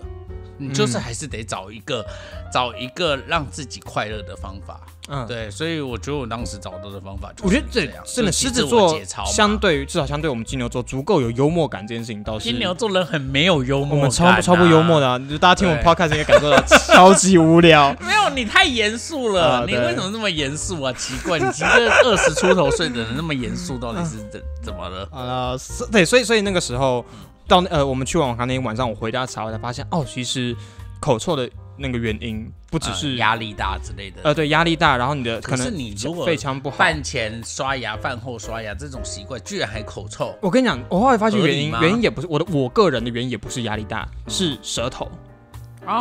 [0.62, 2.06] 你就是还是得找一个、
[2.54, 4.80] 找一个让自己快乐的方法。
[5.08, 17.94] 嗯，对，所以我觉得我当时找到的方法就是我觉得这，这真的狮子座相对于至少相对我们金牛座足够有幽默感这件事情倒是金牛座人很没有幽默感、啊，我们超超不幽默的、啊，就大家听我们对 podcast 应该感受到超级无聊。
[18.00, 19.66] 没有，你太严肃了。
[19.66, 20.94] 你为什么那么严肃啊？
[20.94, 25.10] 奇怪，你一个二十出头岁的人那么严肃，到底是怎怎么了？
[25.12, 27.04] 啊，是对，所以所以那个时候
[27.52, 30.56] 到呃，我们去完网咖那天晚上，我回家查，我才发现哦，其实
[31.02, 34.22] 口臭的那个原因不只呃是压力大之类的。
[34.24, 36.78] 呃对压力大，然后你的可是能你如果肺腔不好。
[36.78, 40.34] 饭前刷牙、饭后刷牙这种习惯，居然还口臭。
[40.42, 45.12] 我跟你讲，我后来发现原因原因也不是我的我个人的原因也不是压力大，是舌头，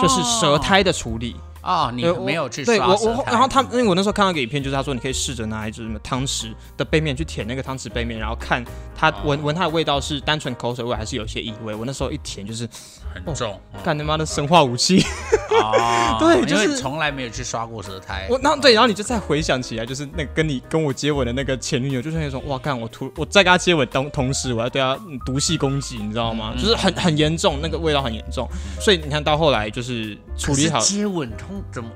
[0.01, 0.59] 就是舌哦。
[0.59, 1.35] 苔的处理。
[1.63, 8.65] 哦，你没有去对我我然后他因为我那时候看到一个影片，就是他说你可以试着拿一只什么汤匙的背面去舔那个汤匙背面，然后看
[8.97, 11.75] 它闻闻它的味道是单纯口水味还是有些异味。
[11.75, 12.69] 我那时候一舔就是
[13.15, 15.05] 很重，嗯干他妈的生化武器。
[15.51, 18.27] 哦， 对就是从来没有去刷过舌苔。
[18.31, 26.55] 我然后对，然后你就再回想起来，就是那跟你跟我接吻的那个前女友，就是那种哇干我突我在跟她接吻同同时，我要对她嗯毒气攻击，你知道吗？
[26.57, 28.49] 就是很很严重，那个味道很严重。
[28.81, 31.91] 所以你看到后来就是处理好接吻通怎么？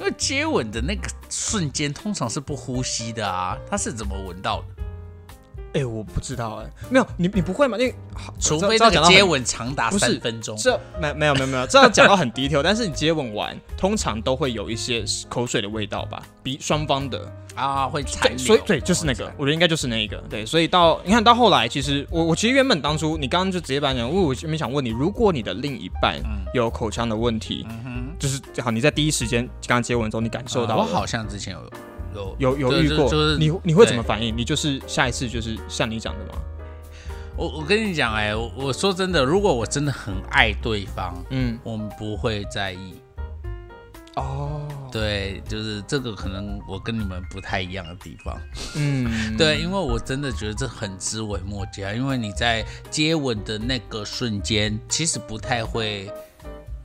[0.00, 4.82] 因为接吻的那个瞬间通常是不呼吸的啊，他是怎么闻到的？
[5.74, 7.76] 哎、我不知道哎、没有你你不会吗？
[7.76, 10.56] 因为好除非到很那个接吻长达三分钟。
[10.56, 18.38] 这没没有没有没有， 这要讲到很 detail，但是你接吻完，通常都会有一些口水的味道吧，比双方的，啊，会残对，留。
[18.38, 27.66] 所以对，就是那个，我觉得应该就是那一个，对，所以到你看到后来，其实我我其实原本当初你刚刚就直接把讲，因为我原本想问你，如果你的另一半嗯有口腔的问题，
[28.18, 31.70] 就是好你在第一时间刚接吻之后，你感受到啊我好像之前有
[32.14, 34.36] 有有有遇过，就就是你你会怎么反应？
[34.36, 36.32] 你就是下一次就是像你讲的吗？
[37.36, 42.94] 我我跟你讲，哎，我我说真的，如果我真的很爱对方，嗯，我们不会在意。
[44.14, 48.40] 哦，对，就是这个可能我跟你们不太一样的地方。
[48.76, 56.08] 嗯， 对，因为我真的觉得这很枝微末节啊，因为你在接吻的那个瞬间，其实不太会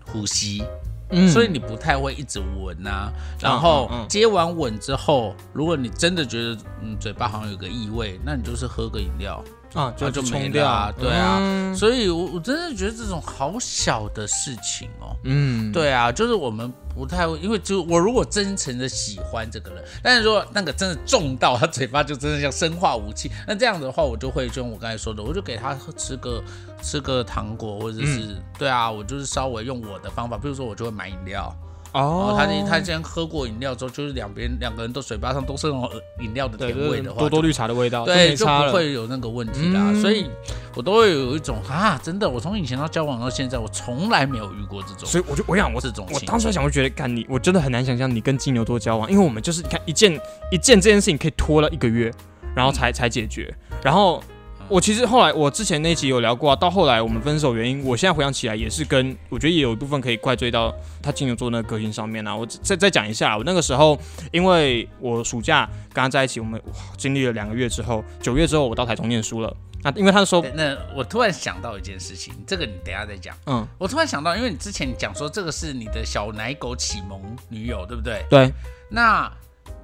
[0.08, 0.63] 呼吸，
[1.12, 1.28] 嗯。
[1.30, 3.12] 所以你不太会一直闻啊。
[3.39, 10.63] 然后接完吻之后，如果你真的觉得嗯嘴巴好像有个异味，那你就是喝个饮料，啊，就那就没冲掉。
[10.63, 11.38] 了啊，对啊。
[11.39, 11.75] 嗯。
[11.75, 26.43] 所以我我真的觉得这种好小的事情哦，嗯，对啊，就是我们不太会，因为就我如果真诚的喜欢这个人，但是如果那个真的重到他嘴巴就真的像生化武器，那这样子的话，我就会就像我刚才说的，我就给他喝吃个
[26.82, 31.55] 吃个糖果，或者是、对啊，我就是稍微用我的方法，比如说我就会买饮料，
[31.91, 38.71] 然哦后，他他之前喝过饮料之后，就是两边两个人都嘴巴上都是那种呃饮料的，甜味的话，多多绿茶的味道，对，就不。
[38.71, 39.91] 会有那个问题啦。
[39.91, 40.30] 嗯所以
[40.75, 50.13] 我都会有一种啊，真的，我从以前到交往到现在，我从来没有遇过这种所以我就我想我这种我当时想，我觉得干你，我真的很难想象你跟金牛座交往，因为我们就是你看一件
[50.52, 52.13] 一件这件事情可以拖了一个月，
[52.56, 53.54] 然后才、才解决。
[53.84, 54.23] 然后
[54.69, 62.36] 我其实后来我之前那集有聊过啊，到后来我们分手原因，我现在回想起来也是跟我觉得也有一部分可以怪罪到他金牛座那个个性上面啊。
[62.36, 63.97] 我再再讲一下，我那个时候
[64.32, 69.51] 因为我暑假跟他在一起，我们哇经历了两个月之后，九月之后我到台中念书了。
[69.82, 73.36] 那因为他说，那我突然想到一件事情，这个你等一下再讲。
[73.47, 78.23] 嗯，我突然想到，因为你之前讲说这个是你的小奶狗启蒙女友，对不对？
[78.29, 78.51] 对，
[78.89, 79.32] 那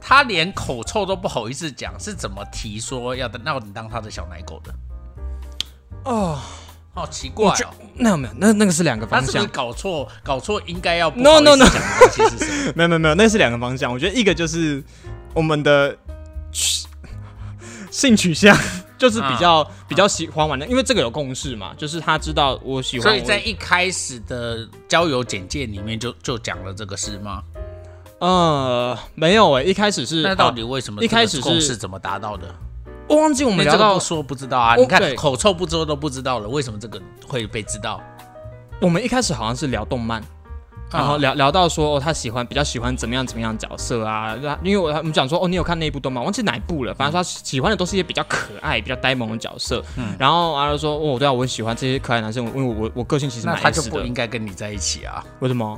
[0.08, 4.72] 他连口臭都不好意思讲，是怎么提说要让你当他的小奶狗的？
[6.04, 6.40] 哦，
[6.94, 9.52] 好奇怪我觉哦，那有没有，那那个是两个方向他是不是。
[9.52, 11.66] 搞错搞错应该要不 No, no, no
[12.12, 12.74] 其实是？
[12.78, 13.92] 没有没有没有，那是两个方向。
[13.92, 14.84] 我觉得一个就是
[15.34, 15.98] 我们的
[16.52, 16.86] 取
[17.90, 18.56] 性取向，
[19.00, 27.42] 就是比较、比较喜欢玩的，因为这个有共识嘛，就是他知道我喜欢我，所以在一开始的交友简介里面就就讲了这个事吗？
[28.26, 32.48] 呃没有哎、一开始是那到啊底为什么一开始是这个共识怎么达到的？
[33.08, 34.76] 我忘记我我们聊到说不知道啊！
[34.76, 38.02] 你看口臭不知都不知道了，为什么这个会被知道？
[38.82, 40.24] 我们一开始好像是聊动漫。
[40.92, 44.36] 然后啊聊聊到说哦，他喜欢比较喜欢怎么样怎么样角色啊？
[44.64, 46.94] 因为我我们讲说哦，你有看那一部动漫，忘记哪一部了。
[46.94, 49.84] 反正他喜欢的都是一些比较可爱、比较呆萌的角色。
[49.98, 54.00] 嗯然后啊就说哦，对啊，我很喜欢这些可爱男生，因为我我个性其实那蛮他就不。
[54.00, 55.24] 应该跟你在一起啊！
[55.40, 55.78] 为什么？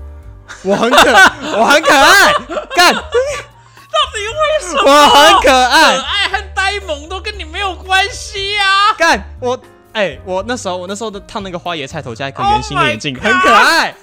[0.63, 1.12] 我很可，
[1.57, 2.33] 我很可爱，
[2.75, 3.01] 干， 到
[4.13, 4.91] 底为什么？
[4.91, 8.93] 我很可爱可爱，爱和呆萌都跟你没有关系啊！
[8.97, 9.60] 干，我，
[9.93, 13.93] 哎、我那时候我那时候的烫那个花椰菜头加一颗圆形 Oh my 眼镜很可爱，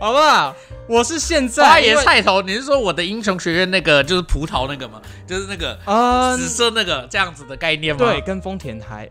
[0.00, 0.54] 好不好？
[0.88, 5.00] 我是现在花椰菜头，你是说我的英雄学院那个就是葡萄那个吗？
[5.26, 7.98] 就是那个啊、紫色那个这样子的概念吗？
[8.06, 9.08] 对，，跟丰田还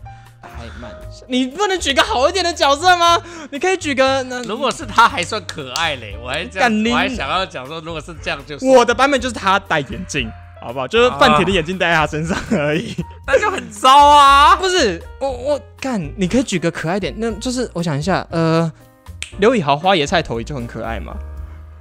[1.28, 3.22] 你不能举个好一点的角色吗？
[3.52, 10.88] 你可以举个那如果是他还算可爱嘞，我还这样我还想要讲说，如果是这样就是我的版本就是他戴眼镜，好不好？
[10.88, 12.96] 就是范铁的眼镜戴在他身上而已。
[13.28, 14.56] 那就很糟啊！
[14.56, 18.72] 不是我我干，你可以举个可爱点，那就是我想一下，呃，
[19.40, 21.14] 刘以豪花椰菜头也就很可爱嘛。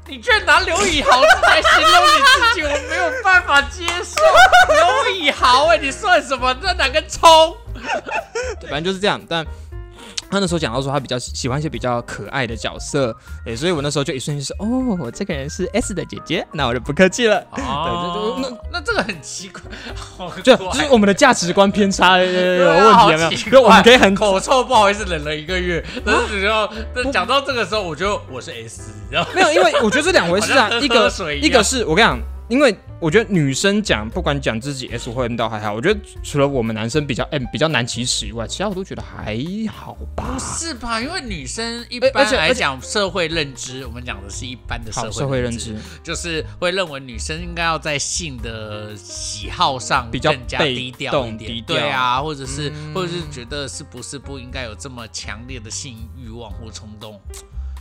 [0.09, 4.21] 你居然拿刘以豪来形容你自己，我没有办法接受。
[4.73, 6.57] 刘以豪，哎，你算什么？
[6.63, 7.57] 那哪根葱？
[8.61, 9.21] 对反正就是这样。
[9.29, 9.45] 但
[10.29, 17.39] 他那时候讲到说他比较喜欢一些比较可爱的角色，哎，所以我那时候就一瞬间就是哦，我这个人是 S 的姐姐，那我就不客气了。
[17.53, 19.63] 哦，那那这个很奇怪，
[19.95, 23.63] 好就就是我们的价值观偏差 有问题有没有？
[23.63, 25.85] 我们可以很口臭，不好意思，忍了一个月。
[26.05, 29.29] 但是只要但讲到这个时候，我觉得我是 S，你知道吗？
[29.33, 31.09] 没有，因为我觉得这两回事啊 一个
[31.41, 39.37] 一个是我跟你讲，因为我觉得女生讲不管讲自己 S 或 M 倒还好，我觉得除了我们男生比较 M 比较难启齿以外，其他我都觉得还
[39.69, 40.39] 好吧不。
[40.39, 41.01] 是吧？
[41.01, 57.21] 因为女生一般来讲，社会认知，我们讲的是一般的好，社社会认知，就是会认为女生应该要在性的喜好上比较更加低调一点，对啊，或者是、嗯或者是觉得是不是不应该有这么强烈的性欲望或冲动。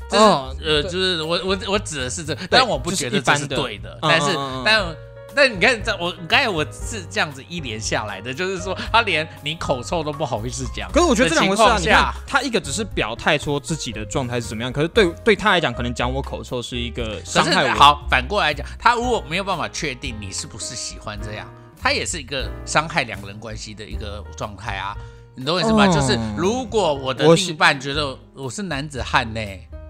[0.10, 4.28] 这是哦呃，就是我我我指的是这，但我不觉得这是对的，嗯但是
[4.66, 4.96] 但。
[5.38, 10.90] 但你看，在我刚才我是这样子一连下来的，就是说他连你口臭都不好意思讲。
[10.94, 17.76] 可是我觉得这两回事啊，的情况下你看他一个只是表态说自己的状态是怎么样，可是对对他来讲，可能讲我口臭是一个伤害我。
[17.78, 21.46] 好，反过来讲，他如果没有办法确定你是不是喜欢这样，
[21.78, 24.96] 他也是一个伤害两个人关系的一个状态啊。
[25.36, 25.86] 你懂我意思吗？
[25.86, 29.42] 哦就是如果我的另一半觉得我是男子汉呢，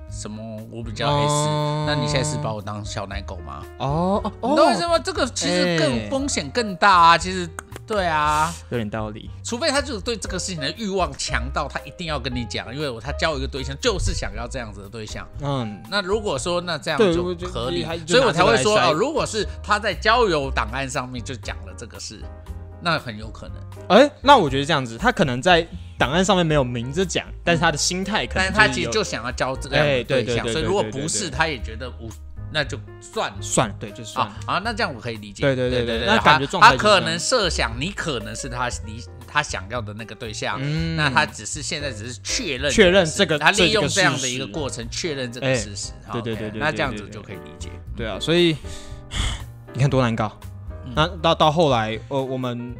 [0.09, 0.41] 什么
[0.71, 3.63] 我比较 S，、哦那你现在是把我当小奶狗吗？
[3.77, 4.99] 哦哦你懂我意思哦，吗？
[4.99, 7.17] 这个其实更哎风险更大啊。
[7.17, 7.47] 其实
[7.85, 9.29] 对啊，有点道理。
[9.43, 15.27] 除非他就是对这个事情的欲望强到他一定要跟你讲，因为我他交一个对象就是想要这样子的对象。
[15.41, 22.19] 嗯，那如果说那这样就就合理所以我才会说哦，如果是他在交友档案上面就讲了这个事，
[22.81, 23.57] 那很有可能。
[23.89, 25.67] 哎，那我觉得这样子，他可能在
[25.97, 32.09] 档案上面没有明着讲，但是他的心态可能但是他其实就想要交这个样的哎对对象，所以如果不是，他也觉得无，
[32.51, 33.37] 那就算了。
[33.41, 34.33] 算了，对，就算了。
[34.45, 35.41] 啊啊，那这样我可以理解。
[35.41, 45.91] 对对对对对那他感觉状态他可能设想你可能是他你他想要的那个对象，嗯那他只是现在只是确认确认这个他利用这样的一个过程确认这个哎事实。
[46.11, 47.69] 对对对对那这样子就可以理解。
[47.95, 48.55] 对啊，所以
[49.73, 50.37] 你看多难搞。
[50.41, 52.73] 嗯那到到后来，呃，我们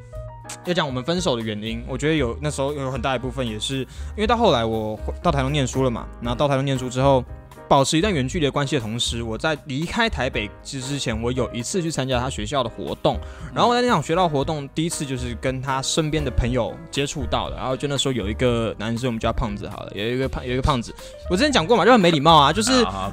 [0.66, 7.24] 要讲我们分手的原因，我觉得有那时候有很大一部分也是因为到后来我到台东念书了嘛，然后到台东念书之后。
[7.68, 13.18] 保持一段远距离的关系的同时，我在离开台北之之前，我有一次去参加他学校的活动，
[13.56, 20.94] 然后我在那场学校活动，第一次就是跟他身边的朋友接触到的，然后就那时候有一个男生，我们叫他胖子好了，有一个胖有一个胖子，
[21.28, 22.72] 我之前讲过嘛，就很没礼貌啊，就是、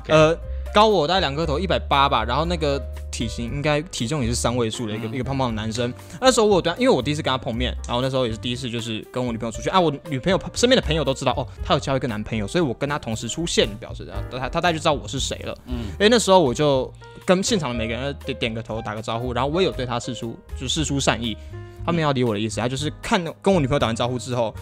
[0.08, 0.36] 呃，
[0.74, 5.92] 高我大概两个头，一百八吧，然后那个体型应该体重也是三位数的一个、嗯一个胖胖的男生。
[6.20, 15.54] 那时候我有对他，因为我第一次跟他碰面，然后那时候也是第一次就是跟我女朋友出去啊，我女朋友身边的朋友都知道哦，她有交一个男朋友，所以我跟他同时出现，表示他他他大概就知道我是谁了。
[15.66, 16.90] 嗯因为那时候我就
[17.26, 21.36] 跟现场的每个人点点个头，打个招呼，然后我也有对他示出就示出善意，
[21.84, 24.54] 他没有理我的意思，他就是看跟我女朋友打完招呼之后。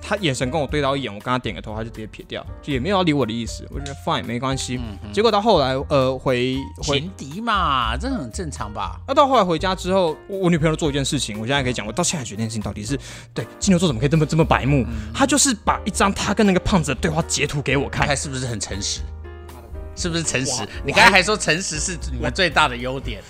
[0.00, 3.66] 他眼神跟我对到一眼，我跟他点个头，他就直接撇掉，就也没有要理我的意思。
[3.70, 4.80] 我觉得 fine 没关系。
[5.12, 9.00] 结果到后来，呃，回回，情敌嘛，这很正常吧？
[9.08, 12.98] 那、到后来回家之后，我我女朋友做一件事情，我现在可以讲，我到现在觉得那件事情到底是
[13.34, 14.86] 对金牛座怎么可以这么这么白目？
[15.14, 19.00] 他就是把一张他跟那个胖子的对话截图给我看看，是不是很诚实？
[19.96, 20.62] 是不是诚实？
[20.84, 23.22] 你刚才还说诚实是你们最大的优点，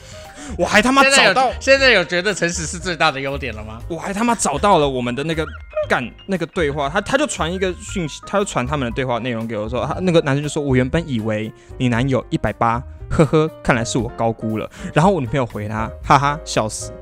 [0.59, 3.81] 我还他妈在找到有，现在有觉得诚实是最大的优点了吗？
[3.89, 5.47] 我还他妈找到了我们的那个
[5.89, 14.69] 干那个对话，他他就传一个讯息，他就传他们的对话内容给我说，他那个男生就说，我原本以为你男友一百八，呵呵，看来是我高估了。
[14.93, 16.93] 然后我女朋友回他，哈哈，笑死。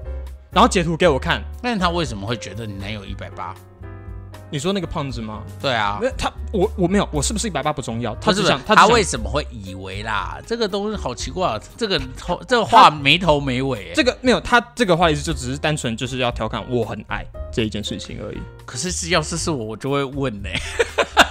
[0.51, 3.55] 然后截图给我看，那他为什么会觉得你男友一百八？
[4.51, 5.43] 你说那个胖子吗？
[5.61, 10.39] 对啊没，有他，我我没有，我是不是一百八不重要，他是只想他为什么会以为啦？
[10.47, 13.93] 这个东西好奇怪、啊，这个头这个话没头没尾、欸。
[13.95, 18.39] 这个没有，他这个话意思就只是单纯就是要调侃我很矮这一件事情而已。
[18.65, 20.49] 可是是要是是我，我就会问呢、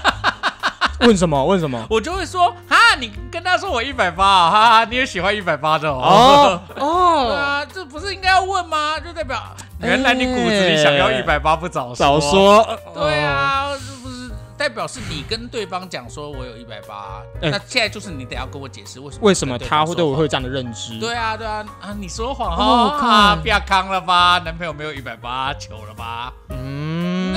[1.02, 1.44] 问什么？
[1.46, 1.86] 问什么？
[1.90, 6.02] 我就会说哈，你跟他说我一百八啊，哈哈，你也喜欢一百八的哦。
[6.02, 9.00] 哦对哦， 啊，这不是应该要问吗？
[9.00, 9.42] 就代表
[9.84, 12.20] 原来你骨子里想要一百八，不早早。
[12.20, 12.80] 说。
[12.94, 20.92] 对啊，这不是代表是你跟对方讲说我有一百八，哎那现在就是你得要跟我解释为什么为什么他会对我会有这样的认知？
[20.92, 21.00] 谎？
[21.00, 26.32] 对啊，对啊，啊，你说谎哦哦，啊，不要康了吧，男朋友没有一百八，糗了吧？
[26.50, 27.34] 嗯，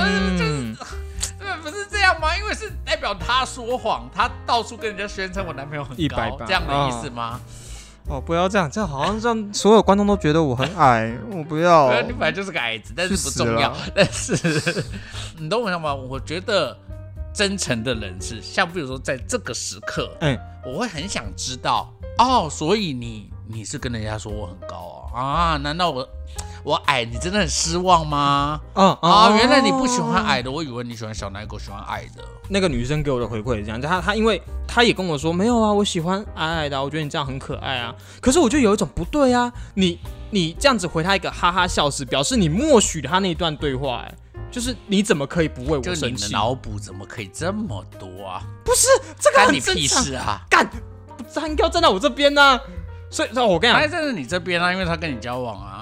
[1.39, 2.37] 对，不是这样吗？
[2.39, 7.41] 因为是代表他说谎，他到处跟人家宣称我男朋友很高，180这样的意思吗？
[7.41, 7.66] 哦，
[8.25, 13.75] 不要这样，这样好像让所有观众都觉得我很矮， 我不要你本来就是个矮子，但是不重要。
[13.95, 14.85] 但是
[15.39, 15.95] 你懂我想吗？
[15.95, 16.77] 我觉得
[17.35, 25.57] 真诚的人是像比如说在这个时刻，嗯，我会很想知道哦，所以你你是跟人家说我很高哦啊？
[25.63, 26.09] 难道我
[26.67, 28.61] 我矮，你真的很失望吗？
[28.75, 32.25] 嗯啊，原来你不喜欢矮的，我以为你喜欢小奶狗，喜欢矮的。
[32.49, 37.95] 那个女生给我的回馈是这样，她她因为她也跟我说没有啊，我喜欢矮矮的啊，我觉得你这样很可爱啊。
[38.21, 39.97] 可是我就有一种不对啊，你
[40.31, 44.13] 你这样子回她一个哈哈笑是，表示你默许了她那一段对话、哎，
[44.51, 46.33] 就是你怎么可以不为就你的我生气？
[46.33, 48.43] 脑补怎么可以这么多啊？
[48.65, 48.89] 不是
[49.21, 50.41] 这个干你屁很正常，事啊！
[50.51, 50.69] 干，
[51.33, 52.59] 他应该要站在我这边呢、
[53.09, 55.76] 所以，那我跟你讲，他站在你这边啊，因为他跟你交往啊。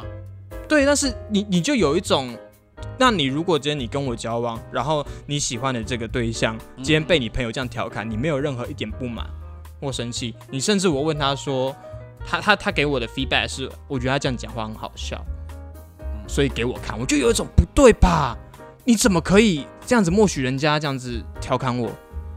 [0.68, 2.36] 对，但是你你就有一种，
[2.98, 9.26] 那你如果今天你跟我交往，然后你喜欢的这个对象今天被你朋友这样调侃，你没有任何一点不满
[9.80, 11.74] 或生气，你甚至我问他说，
[12.26, 15.22] 他他他给我的 feedback 是，我觉得他这样讲话很好笑，
[16.26, 18.36] 所以给我看，我就有一种不对吧？
[18.84, 21.90] 你怎么可以这样子默许人家这样子调侃我？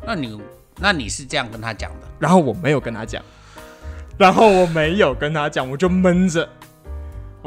[0.05, 0.39] 那你
[0.79, 2.07] 那你是这样跟他讲的？
[2.19, 3.21] 然后我没有跟他讲，
[4.17, 6.47] 然后我没有跟他讲，我就闷着，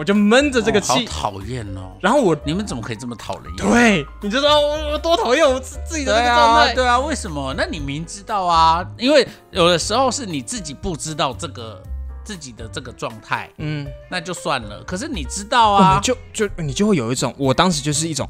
[0.00, 1.92] 我就闷着这个哦好气，讨厌哦！
[2.00, 3.70] 然后我你们怎么可以这么讨人厌？
[3.70, 6.70] 对，你就知道我我多讨厌我自自己的这对个状态。
[6.70, 7.54] 啊，对啊，为什么？
[7.54, 11.82] 那你明知道啊，因为有的时候是你自己不知道这个
[12.24, 14.82] 自己的这个状态，嗯，那就算了。
[14.84, 18.26] 可是你知道啊们，就就你就会有一种，我当时就是一种，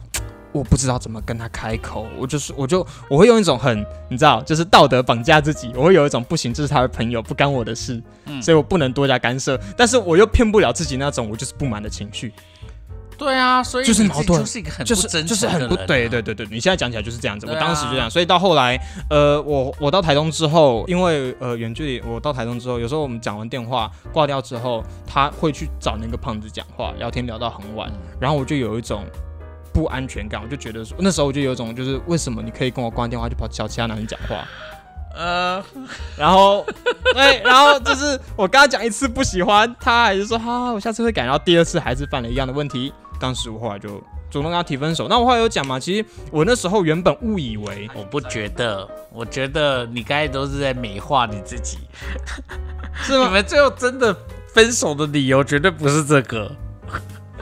[0.53, 8.41] 我不知道怎么跟他开口，我就是我就我会用一种很你知道，就是道德绑架自己，我会有一种不行，这是他的朋友，不干我的事，嗯。
[8.43, 12.33] 所以我不能多加干涉，但是我又骗不了自己那种我就是不满的情绪，
[13.19, 18.81] 对啊，所以就是矛盾就是一个很就是很不对对对对，你现在讲起来就是这样子，我当时就这样，所以到后来，
[19.11, 27.99] 呃，我我到台东之后，因为呃远距离，我到台东之后，有时候我们讲完电话挂掉之后，他会去找那个胖子讲话，聊天聊到很晚，嗯。
[28.19, 29.05] 然后我就有一种
[29.73, 34.47] 不安全感，我就觉得说，那时候我就有一种就是为什么你可以跟我挂电话就跑找其他男人讲话，
[35.17, 35.63] 呃，
[36.17, 36.65] 然后
[37.15, 45.09] 对， 然后就是我跟他讲一次不喜欢，他还是说好好，我下次会改，然后第二次还是犯了一样的问题，当时我后来就主动跟他提分手。
[45.09, 51.79] 那我后来有讲嘛，其实我那时候原本误以为， 我不觉得，我觉得你刚才都是在美化你自己。
[53.03, 53.27] 是吗？
[53.27, 54.17] 你们最后真的
[54.53, 56.51] 分手的理由绝对不是这个。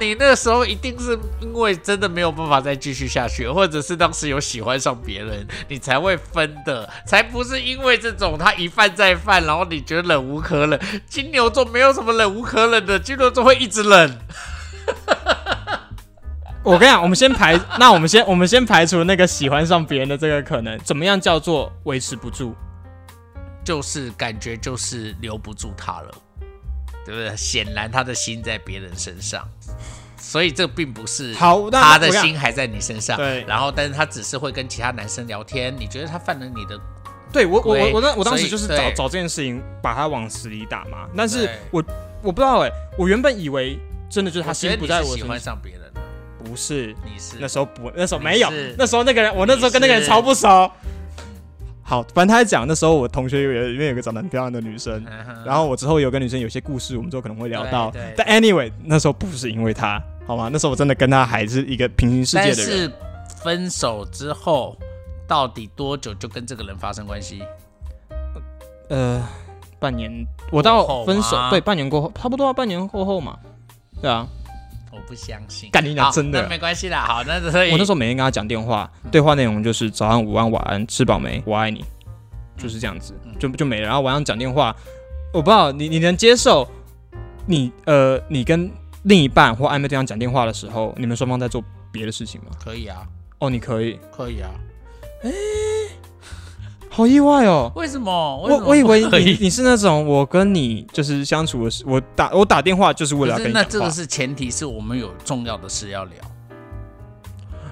[0.00, 10.80] 你那时候一定是因为真的没有办法再继续下去，或者是当时有喜欢上别人，你才会分的，才不是因为这种他一犯再犯，然后你觉得忍无可忍。
[11.06, 14.18] 金牛座没有什么忍无可忍的，金牛座会一直忍。
[16.62, 22.54] 我跟你讲，我们先排，那我们先我们先排除那个喜欢上别人的这个可能，怎么样叫做维持不住？
[23.64, 26.10] 就是感觉就是留不住他了，
[27.08, 27.34] 对不对？
[27.34, 29.42] 显然他的心在别人身上，
[30.20, 33.16] 所以这并不是好那他的心还在你身上。
[33.16, 33.42] 对。
[33.48, 36.78] 然后但是他只是会跟其他男生聊天，你觉得他犯了你的，
[37.32, 41.82] 对我我我对我那我当时就是找找这件事情把他往死里打嘛，但是我
[42.22, 43.78] 我不知道哎、我原本以为
[44.10, 46.02] 真的就是他心不在你是喜欢上，别人了，
[46.44, 47.36] 不是，你是。
[47.40, 50.70] 那时候不，那时候没有，那时候那个人，我那时候跟那个人超不熟。
[51.88, 55.02] 好，反正他在讲那时候我同学有里面有个长得很漂亮的女生，
[55.42, 57.90] 然后我之后有跟女生有些故事，我们之后可能会聊到。
[58.14, 60.50] 但 anyway，那时候不是因为他，好吗？
[60.52, 62.78] 那时候我真的跟他还是一个平行世界的人。
[62.82, 62.92] 是
[63.42, 64.76] 分手之后
[65.26, 67.42] 到底多久就跟这个人发生关系？
[68.90, 69.26] 呃，
[69.78, 73.38] 半年，我到分手对半年过后，差不多啊半年过后嘛。
[74.02, 74.26] 对啊，
[74.98, 75.70] 我不相信。
[75.70, 77.04] 干你娘真的那没关系啦。
[77.06, 81.40] 好，那所以我那时候每天跟他讲电话，对话内容就是早安、午安、晚安，吃饱没？
[81.46, 81.84] 我爱你，
[82.56, 83.86] 就是这样子，嗯就就没了。
[83.86, 84.74] 然后晚上讲电话，
[85.32, 86.68] 我不知道你你能接受
[87.46, 88.70] 你呃你跟
[89.04, 92.50] 另一半或暧昧对象讲电话的时候，你们双方在做别的事情吗？
[92.62, 93.06] 可以啊，
[93.38, 94.50] 哦，你可以，可以啊。
[96.98, 97.70] 好意外哦。
[97.76, 98.10] 为什么？
[98.10, 106.14] 我我以为你你是那种我跟你就是相处的时，我打我打电话就是为了跟你那这个是前提是我们有重要的事要聊。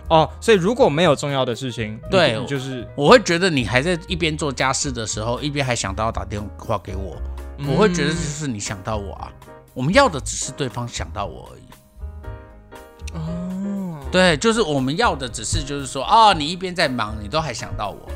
[0.08, 7.16] 哦，所以如果没有重要的事情，对就是我会觉得你还在一边做家事的时候，一边还想到要打电话给我，
[7.68, 9.32] 我会觉得就嗯是你想到我啊。
[9.74, 13.18] 我们要的只是对方想到我而已。
[13.18, 18.08] 哦，对，就是我们要的只是就是说啊，你一边在忙，你都还想到我。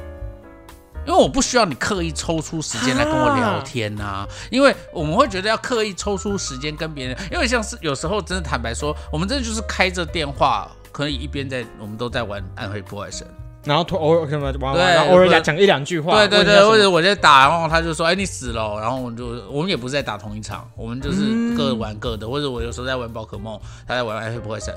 [1.11, 13.27] 因为我不需要你刻意抽出时间来跟我聊天呐、因为我们会觉得要刻意抽出时间跟别人，因为像是有时候真的坦白说，我们真的就是开着电话，可以一边在我们都在玩暗黑破坏神，
[13.65, 24.73] 然后突偶尔什么玩玩，然后偶尔讲一两句话，对对对，或者我在打，然后他就说：“哎，你死了哦。”然后我们就我们也不是在打同一场，我们就是嗯各玩各的，或者我有时候在玩宝可梦，他在玩暗黑破坏神。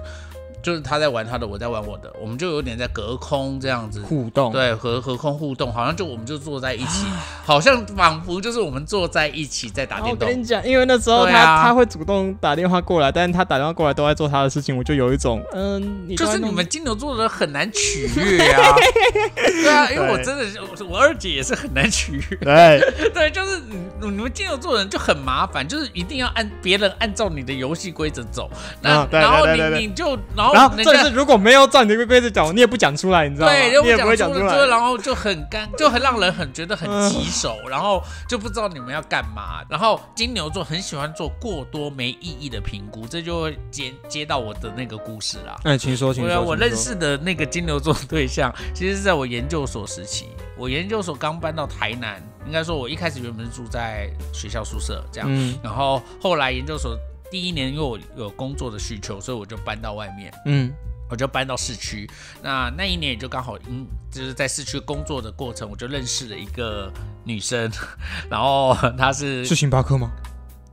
[0.64, 4.02] 就是他在玩他的，我在玩我的，我们就有点在隔空这样子。
[4.02, 7.06] 互动，对，和隔空互动，好像就我们就坐在一起，
[7.46, 10.28] 好像仿佛就是我们坐在一起在打电动。
[10.28, 11.64] 我跟你讲，因为那时候他、啊。
[11.64, 18.76] 他会主动打电话过来，但是他打电话过来都在做他的事情，我就有一种嗯，你就是你们金牛座的人很难取悦啊，
[19.36, 22.82] 对啊，因为我真的是我我二姐也是很难取悦，对。
[23.14, 23.78] 对，就是你
[24.10, 28.50] 你们金牛座人就很麻烦，就是一定要按别人按照你的游戏规则走，
[28.82, 33.54] 那、然后你你就然后然后人家这是如果没有照你的规则讲，你也不讲出来，你知道吗？
[33.54, 34.56] 对，你也不会讲出来。
[34.56, 39.64] 就然后就很干，就很让人很觉得很棘手，然后就不知道你们要干嘛。
[39.70, 45.56] 然后金牛座很喜欢做过多没意义的评估，这就会接接到我的那个故事啦。
[45.64, 46.42] 哎，请说，请说。
[46.42, 50.28] 我认识的那个金牛座对象，其实是在我研究所时期。
[50.56, 56.96] 我研究所刚搬到台南，应该说我一开始原本是住在学校宿舍这样，嗯然后后来研究所
[57.34, 60.32] 第一年，因为我有工作的需求，所以我就搬到外面。
[60.46, 60.72] 嗯。
[61.10, 62.10] 我就搬到市区，
[62.42, 66.92] 那那一年也就刚好，嗯，就是在市区工作的过程，我就认识了一个
[67.24, 67.72] 女生，
[68.32, 70.12] 然后她是，是星巴克吗？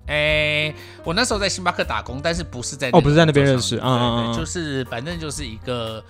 [0.07, 0.73] 哎、
[1.05, 6.03] 我那时候在星巴克打工，但是不是在哦不是在那边个认识啊嗯嗯嗯对对，就是反正就是一个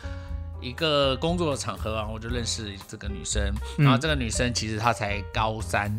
[0.61, 3.84] 一个工作的场合啊，我就认识这个女生，嗯。
[3.84, 5.90] 然后这个女生其实她才高三，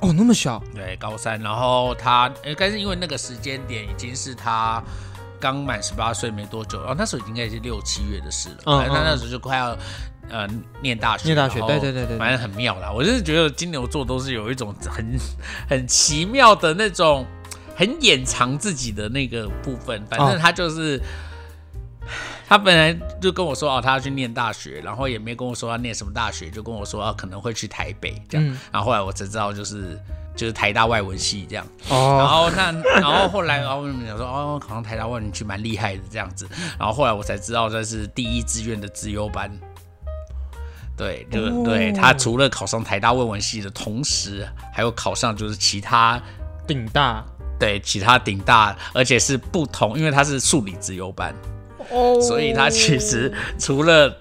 [0.00, 4.82] 哦，那么小，对，高三，然后他，应该是因为那个时间点已经是他
[5.40, 9.76] 刚满十八岁没多久，哦，那时候应该也是六七月的事了，嗯反正她嗯那时候就快要
[10.28, 10.46] 呃
[10.82, 12.92] 念大学，念大学，对对对对，反正很妙啦。
[12.92, 15.18] 我就是觉得金牛座都是有一种很
[15.68, 17.24] 很奇妙的那种，
[17.74, 20.04] 很掩藏自己的那个部分。
[20.06, 21.00] 反正哦他就是。
[22.48, 28.46] 他本来就跟我说哦，他要去念大学，然后也没跟我说要念什么大学，就跟我说啊可能会去台北这样。
[28.46, 30.00] 嗯然后后来我才知道，就是
[30.36, 31.66] 就是台大外文系这样。
[31.88, 36.48] 哦然哦，后那然后后来然后我们讲说哦，考上台大外文系蛮厉害的这样子。
[36.78, 39.50] 然后后来我才知道这是第一志愿的资优班。
[40.96, 46.18] 对，就、哦对他除了考上台大外文系的同时，还有考上就是其他
[46.66, 47.22] 顶大
[47.58, 51.34] 对其他顶大，而且是不同，因为他是数理资优班，
[51.90, 54.14] 哦所以他其实除了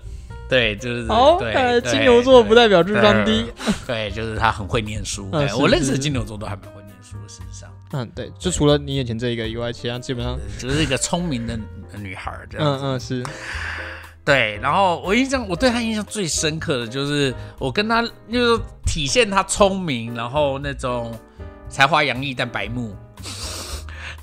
[0.48, 1.38] 对就是哦，
[1.86, 3.46] 金牛座不代表智商低。
[3.88, 5.30] 对，就是他很会念书。
[5.32, 7.70] 对我认识的金牛座都还蛮会念书的，事实上。
[7.92, 11.58] 嗯，对，就除了你眼前这一个以外，其他基本上，就是一个聪明的
[11.98, 12.84] 女孩儿这样子。
[12.84, 13.24] 嗯嗯是，
[14.24, 21.12] 对，然后我印象，我对她印象最深刻的就是我跟她，就是体现她聪明，然后那种
[21.70, 22.96] 才华洋溢但白目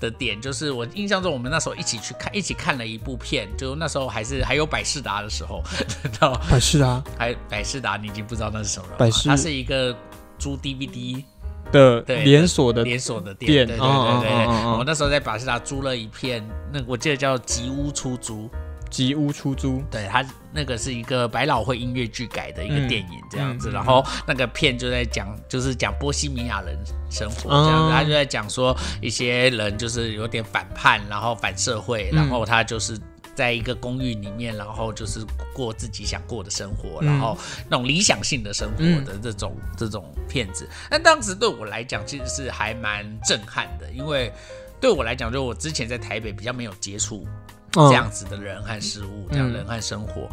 [0.02, 5.62] 的点，就是我印象中我们那时候一起去看，一起看了一部片，就那时候还是还有百事达的时候，
[6.02, 8.96] 知道百事达还百事达，你已经不知道那是什么了。
[8.98, 9.96] 百事它是一个
[10.38, 11.22] 租 DVD
[11.70, 18.50] 的对连锁的连锁的店，对对对对我们那时候在百事达租了一片，那我记得叫吉屋出租。
[18.92, 26.78] 吉屋出租，对，他那个是一个百老汇音乐剧改的一个嗯电影这样子，嗯嗯然后那个片就在讲，就是讲波西米亚人
[27.10, 27.90] 生活这样子，哦。
[27.90, 32.96] 他就在讲说一些人就是有点反叛，然后反社会，嗯然后他就是。
[33.34, 35.24] 在一个公寓里面，然后就是
[35.54, 37.06] 过自己想过的生活，嗯。
[37.06, 37.34] 然后
[37.66, 44.30] 那种理想性的生活的这种、这种片子，但当时对我来讲其实是还蛮震撼的，因为
[44.78, 50.28] 对我来讲，就我之前在台北比较没有接触嗯这样子的人和事物，这样嗯人和生活。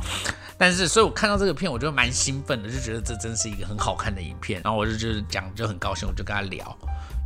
[0.58, 4.62] 但是，所以我看到这个片，我就蛮兴奋的，就觉得这真是一个很好看的影片。
[4.64, 6.78] 然后我就就是讲就很高兴，我就跟他聊，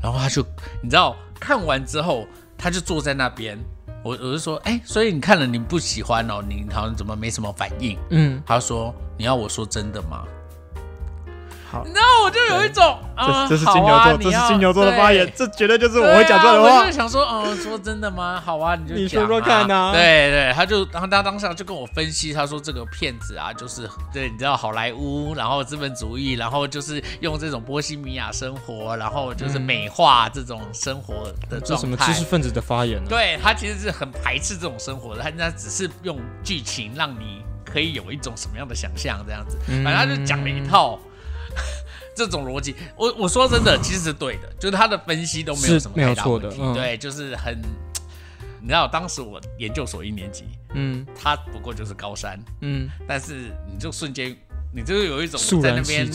[0.01, 0.45] 然后他就
[0.81, 3.57] 你知道看完之后，他就坐在那边，
[4.03, 7.97] 我我就说，哎、所以你看了你不喜欢哦，你好像怎么没什么反应？
[8.11, 10.23] 嗯，他说你要我说真的吗？
[11.73, 16.91] 好然后我就有一种啊，这这是好金牛座，这是金牛座的发言，这绝对就是我会讲出来的话我就。
[16.91, 18.39] 想说，嗯，说真的吗？
[18.45, 31.81] 好啊，你就你说说看呐对对，他就然后他当下就跟我分析，他说这个骗子啊，就是对，你知道好莱坞，然后资本主义，然后就是用这种波西米亚生活，然后就是美化这种生活的这状态。
[31.81, 33.09] 什么知识分子的发言呢？
[33.09, 40.99] 对他其实是很排斥这种生活的，他那只是用剧情让你可以有一种什么样的想象这样子，嗯反正他就讲了一套。
[42.15, 47.59] 这种逻辑，我我说真的，其实是对的，就是他的分析都没有什么没有错的，对，就是很，
[48.61, 54.35] 你知道，当时我研究所一年级，嗯，他不过就是高三，嗯，但是你就瞬间
[54.75, 56.07] 你就有一种在那边，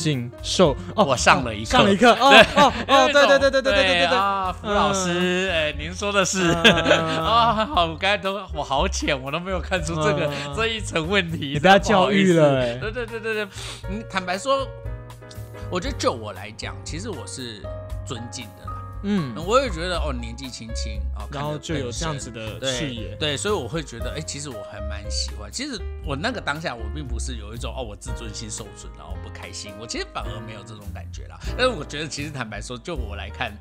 [0.43, 4.07] 受我上了一课，上了一课，哦哦哦， 对对对对对对对对对。
[4.07, 6.49] 啊，胡老师，哎，您说的是
[7.23, 13.49] 啊，好，我刚才都我好浅，我都没有看出这个这一层问题，你不要教育了，哎，对对对对对，
[13.91, 14.67] 你坦白说。
[15.71, 17.62] 我觉得就我来讲，其实我是
[18.07, 18.68] 尊敬的。
[19.03, 25.51] 嗯，我也觉得哦，年纪轻轻哦，然后就有这样子的对视野，对，所以我会觉得，哎、其实我还蛮喜欢。
[25.53, 29.73] 其实我那个当下，我并不是有一种哦，我自尊心受损，然后不开心。
[29.81, 31.39] 我其实反而没有这种感觉啦。
[31.57, 33.53] 但是我觉得，其实坦白说，就我来看，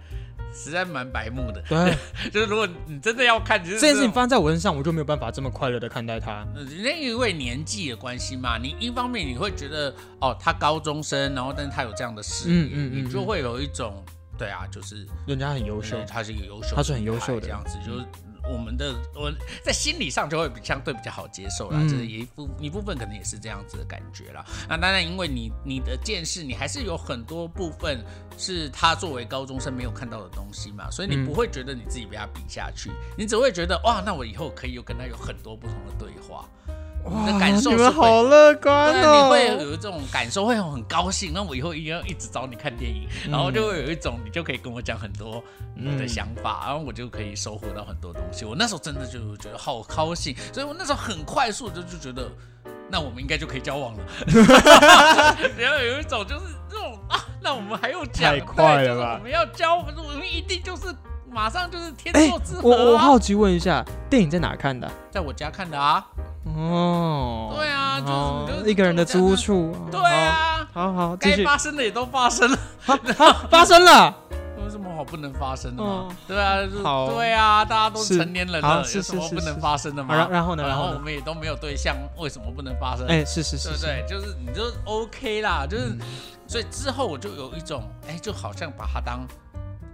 [0.53, 1.61] 实在蛮白目的。
[1.69, 1.95] 对，
[2.31, 6.45] 就是如果你真的要看，就是这件事情种发生在我身上，我就没有办法这么快乐的看待他。
[6.55, 14.03] 那因为年纪的关系嘛，你一方面你会觉得哦，他高中生，然后但是他有这样的视野，嗯嗯嗯你就会有一种
[14.37, 17.41] 对啊，就是人家很优秀，他是一个优秀他是很优秀的。
[17.41, 18.05] 这样子，就是
[18.51, 19.31] 我们的我
[19.63, 21.87] 在心理上就会比相对比较好接受啦，嗯。
[21.89, 24.45] 就是一部一部分可能也是这样子的感觉啦。
[24.69, 28.03] 那当然，因为你你的见识，你还是有很多部分
[28.37, 31.25] 是他作为高中生没有看到的东西嘛，所以你嗯。
[31.25, 36.47] 不会觉得你自己被他比下去，你只会觉得哇，那我以后可以有跟他有很多不同的对话。
[37.05, 39.23] 你的感受你们好乐观对，哦！
[39.23, 41.31] 你会有一种感受，会很高兴。
[41.33, 45.43] 那我以后一定要一直找你看电影，然后就会有一种你就可以跟我讲很多
[45.75, 48.43] 你的想法，然后我就可以收获到很多东西。
[48.45, 52.29] 我那时候真的就觉得好高兴，所以我那时候很快速的就觉得，
[52.91, 54.03] 那我们应该就可以交往了。
[55.57, 58.33] 然后有一种就是这种啊，那我们还用讲？
[58.33, 59.83] 太快对了吧就是我们要交，我
[60.17, 60.93] 们一定就是
[61.29, 64.89] 马上就是天哎作之合、啊我我好奇问一下，电影在哪看的？
[65.11, 66.05] 在我家看的啊，
[66.45, 69.75] 哦，对啊就是就一个人的租屋处。
[69.91, 71.43] 对啊，好，好该续。
[71.43, 72.57] 发生的也都发生了。
[73.49, 74.15] 发生了，
[74.63, 76.15] 有什么好不能发生的吗哦？
[76.27, 80.15] 对啊，就是好对啊，大家都是成年人了，有什么不能发生的吗？
[80.15, 80.63] 然然后呢？
[80.63, 83.05] 然然后我们也都没有对象，为什么不能发生？
[83.07, 84.05] 哎，是是是是，对不对？
[84.07, 85.99] 就是你就 OK 啦，就是嗯
[86.47, 89.27] 所以之后我就有一种，哎，就好像把她当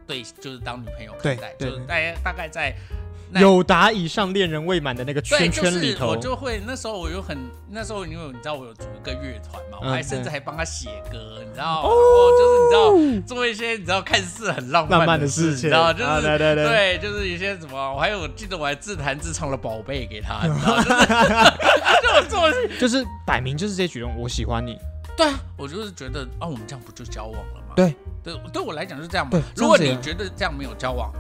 [0.06, 2.76] 对，就是当女朋友看待，就是大概大概在
[3.13, 6.08] 那有达以上恋人未满的那个对，圈就是圈里头。
[6.08, 7.38] 我，就会那时候我有很
[7.70, 11.90] 那时候因为你知道我有组一个乐团嘛，我嗯还甚至还帮他写歌，你知道，哦，
[12.38, 21.08] 就是你知道做一些你知道看似很浪浪漫的的事情你知道，就是、啊对对对对，就是一些什么，我还有记得我还自弹自唱了《宝贝》给他，你知道， 就是
[22.04, 24.78] 就我做的是就是摆明就是这些举动，我喜欢你，
[25.18, 27.74] 对啊，我就是觉得啊，我们这样不就交往了吗？
[27.76, 27.96] 对。
[28.24, 29.38] 对，对我来讲就是这样嘛。
[29.54, 31.12] 如果你觉得这样没有交往，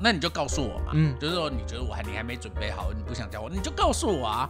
[0.00, 0.92] 那你就告诉我嘛。
[0.94, 4.48] 嗯就是说你觉得我还你还没准备好，你不想交往，你就告诉我啊。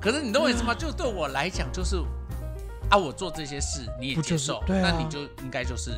[0.00, 0.74] 可是你懂我意思吗？
[0.74, 1.96] 就对我来讲，就是
[2.90, 5.92] 啊，我做这些事你也不就是接受，对啊那你就应该就是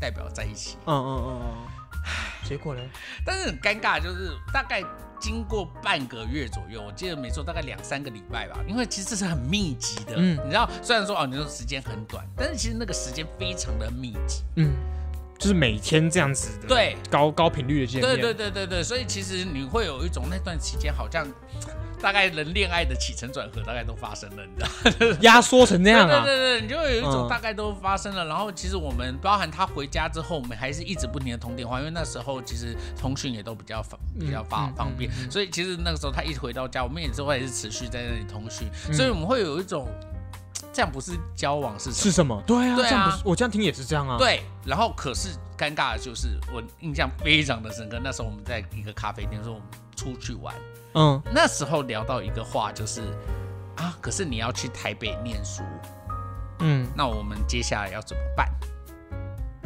[0.00, 0.76] 代表在一起。
[0.86, 2.80] 嗯嗯嗯嗯，结果呢？
[3.24, 4.82] 但是很尴尬，就是大概
[5.20, 8.58] 经过半个月左右，我记得没错，大概两三个礼拜吧。
[8.66, 14.42] 因为其实这是很密集的，嗯你知道，虽然说哦，你说时间很短，但是其实那个时间非常的密集。
[14.56, 14.74] 嗯，
[15.44, 21.26] 就是每天这样子的，对，高高频率的见面，对对对对对，所以其实你会有一种那段期间好像
[22.00, 25.18] 大概人恋爱的起承转合大概都发生了，你知道？
[25.20, 28.24] 压缩成那样啊，对对对对，你就会有一种嗯大概都发生了。
[28.24, 38.94] 然后其实我们包含他回家之后，我们还是一直不停的通电话，因为那时候其实通讯也都比较方比较发嗯方便嗯嗯，所以其实那个时候他一回到家，我们也是会是持续在那里通讯，嗯。
[38.94, 39.86] 所以我们会有一种
[40.74, 42.02] 这样不是交往是什么？
[42.02, 42.42] 是什么？
[42.46, 50.54] 对啊，对啊这样不是我这样听也是这样啊，，对，然后可是尴尬的就是我印象非常的深刻，那时候我们在一个咖啡店，说我们出去玩。
[50.96, 53.02] 嗯那时候聊到一个话，就是
[53.76, 55.62] 啊，可是你要去台北念书，
[56.58, 58.48] 嗯那我们接下来要怎么办？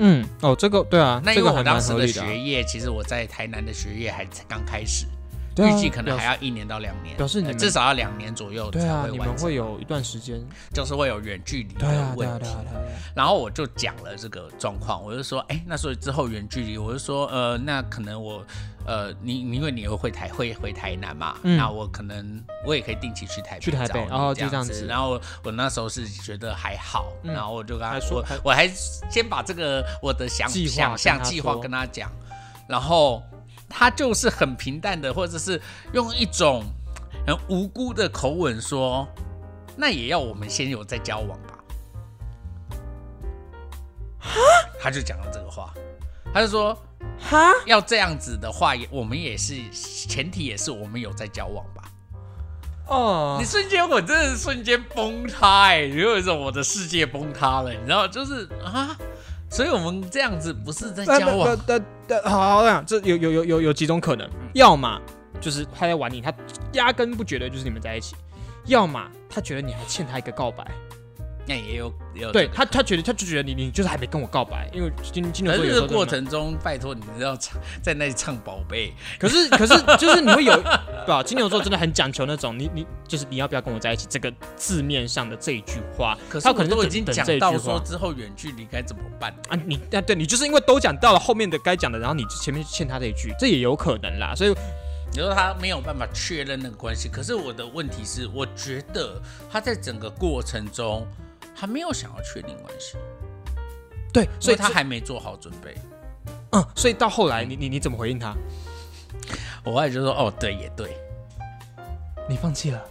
[0.00, 5.06] 嗯，哦，这个对啊，那这个还因为我当时的学业，其实我在台南的学业还才刚开始，
[5.66, 10.40] 预计可能还要一年到两年，呃表示你们至少要两年左右才对啊，会完成，你们会有一段时间，
[10.72, 12.48] 就是会有远距离的问题
[13.14, 18.44] 然后我就讲了这个状况，我就说，哎，那所以之后远距离，我就说，呃，那可能我，
[18.86, 21.56] 呃，你你因为你又会台会回台南嘛，嗯。
[21.56, 32.10] 那我可能我也可以定期去台北去台北找你哦这样子然后我那时候是觉得还好，嗯然后我就跟他说我还先把这个我的想想象计划跟他讲，
[32.68, 33.22] 然后
[33.68, 35.60] 他就是很平淡的，或者是
[35.92, 36.64] 用一种
[37.26, 39.06] 很无辜的口吻说，
[39.76, 41.54] 那也要我们先有在交往吧。
[44.80, 45.72] 他就讲了这个话，
[46.32, 46.76] 他就说
[47.20, 51.82] 哈，要这样子的话，也我们也是前提也是我们有在交往吧。
[52.86, 58.96] 哦你，瞬间我真的是瞬间崩塌哎、有一种我的世界崩塌了，你知道，就是啊，
[59.50, 61.56] 所以我们这样子不是在交往，
[62.24, 64.50] 好，这样这有有有有有几种可能，嗯。
[64.54, 65.00] 要么
[65.40, 66.32] 就是他在玩你，他
[66.72, 68.14] 压根不觉得就是你们在一起；
[68.66, 70.66] 要么他觉得你还欠他一个告白，
[71.48, 81.22] 那也有也有这个对他，他觉得他就觉得你你就是还没跟我告白，因为金金牛座有时候可是这个过程中，拜托你要唱在那里唱宝贝，可是可 是就是你会有对吧？
[81.22, 89.34] 金牛座真的很讲求那种你你就是你要不要跟我在一起这个字面上的这一句话，可是他可能都已经讲到说之后远距离该怎么办。
[89.48, 94.34] 啊，你啊对你就是因为都讲到了后面的该讲的，然后你前面欠他这一句，这也有可能啦。
[94.34, 94.54] 所以
[95.10, 99.18] 你说他没有办法确认那个关系，可是我的问题是，我觉得
[99.50, 101.06] 他在整个过程中，
[101.58, 102.96] 他没有想要确定关系，
[104.12, 105.74] 对，所以他还没做好准备。
[106.52, 108.34] 嗯，所以到后来你你你怎么回应他？
[109.64, 110.96] 我后来就说，哦，对，也对，
[112.28, 112.82] 你放弃了？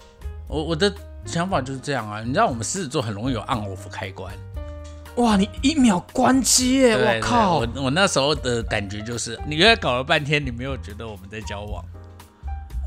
[0.47, 0.93] 我我的
[1.25, 2.21] 想法就是这样啊。
[2.21, 4.33] 你知道我们狮子座很容易有 on off 开关，
[5.15, 6.93] 哇，你一秒关机耶！
[6.93, 7.59] 我靠！
[7.59, 11.83] 我我那时候的感觉就是，你原来搞了半天，你没有觉得我们在交往，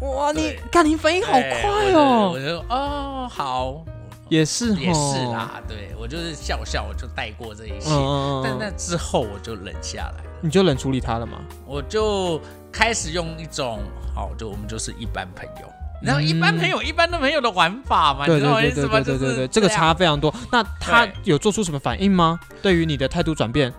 [0.03, 2.39] 哇，你看你反应好对快我哦就。
[2.39, 3.85] 我就哦好，
[4.31, 5.19] 也是也是。
[5.33, 7.91] 啦，对我就是笑笑，我就带过这一切。
[7.91, 11.39] 嗯嗯嗯但嗯那之后我就冷下来，你就冷处理他了吗？
[11.67, 12.41] 我就
[12.73, 13.81] 开始用一种
[14.15, 15.69] 好，就我们就是一般朋友。
[16.03, 19.01] 然后一般朋友、一般的朋友的玩法嘛，对你知道我意思吗？
[19.01, 20.35] 就是对对对对，这个差非常多。
[20.51, 22.41] 那他有做出什么反应吗？
[22.63, 23.71] 对于你的态度转变？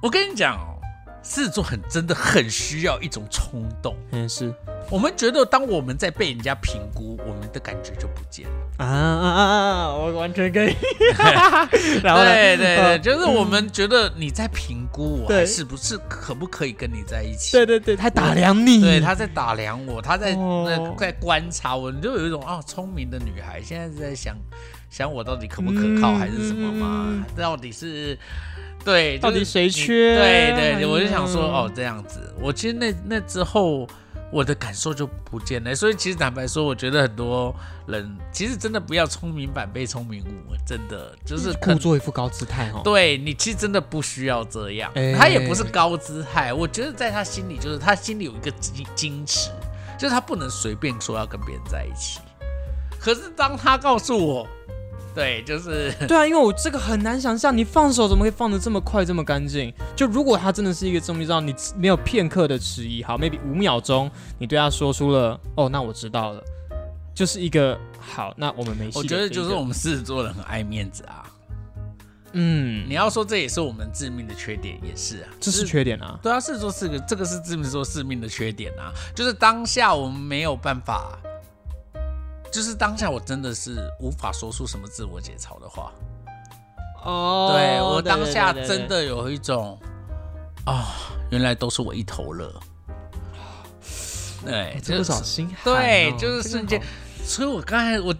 [0.00, 0.78] 我跟你讲哦，
[1.24, 3.96] 狮子座很真的很需要一种冲动。
[4.12, 4.54] 嗯，是
[4.90, 8.52] 我们觉得，当我们在被人家评估，我们的感觉就不见了。
[8.78, 9.94] 啊啊啊啊！
[9.94, 10.74] 我完全可以。
[12.02, 12.24] 然后？
[12.24, 17.52] 对对对，呃就是我们觉得你在评估我，是不是可不可以跟你在一起？
[17.52, 18.80] 对对对，他打量你。
[18.80, 24.34] 对，他在打量我，他在哦那在观察我，你就有一种啊，聪明的女孩现在是在想
[24.88, 27.26] 想我到底可不可靠，嗯还是什么吗？
[27.36, 28.18] 到底是
[28.84, 33.86] 对，到底就是你谁缺对对对，我就想说嗯哦，这样子，我其实那那之后。
[34.30, 37.54] 我的感受就不见了，所以其实坦白说，我觉得很多
[37.86, 42.82] 人其实真的不要聪明反被聪明误，真的就是故作一副高姿态哦。
[42.84, 49.50] 对你其实真的不需要这样，哎他也不是高姿态，我觉得在他心里就是他心里有一个矜矜持，
[49.98, 52.20] 就是他不能随便说要跟别人在一起。
[53.00, 54.46] 可是当他告诉我，
[55.18, 59.74] 对，就是 对啊，因为我这个很难想象，你放手怎么会放的这么快这么干净？
[59.96, 64.08] 就如果他真的是一个终于知道你没有片刻的迟疑，好，maybe 五秒钟，
[64.38, 66.40] 你对他说出了哦，那我知道了，
[67.12, 68.96] 就是一个好，那我们没戏。
[68.96, 71.24] 我觉得就是我们狮子座人很爱面子啊。
[72.34, 76.16] 嗯，你要说这也是我们致命的缺点，也是啊，这是缺点啊。
[76.22, 81.18] 对啊，狮子座是个这个是致命座致命的缺点啊，就是当下我们没有办法，
[82.50, 85.92] 就是当下我真的是无法说出什么自我解嘲的话。
[87.04, 89.78] 哦对我当下真的有一种
[90.64, 90.94] 啊、
[91.30, 92.52] 原来都是我一头热。
[94.44, 96.82] 对，就是心寒哦对，就是瞬间。
[97.24, 98.14] 所以我刚才我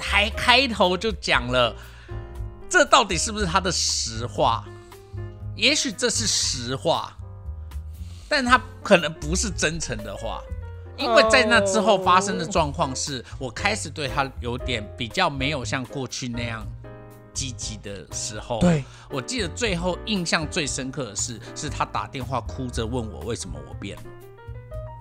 [0.00, 1.74] 还开头就讲了，
[2.68, 4.64] 这到底是不是他的实话？
[5.56, 7.16] 也许这是实话，
[8.28, 10.42] 但他可能不是真诚的话。
[11.00, 16.66] 因为在那之后发生的状况是，我开始对他有点比较没有像过去那样
[17.32, 18.60] 积极的时候。
[18.60, 24.02] 对，我记得最后印象最深刻的是，是他打电话哭着问我为什么我变了。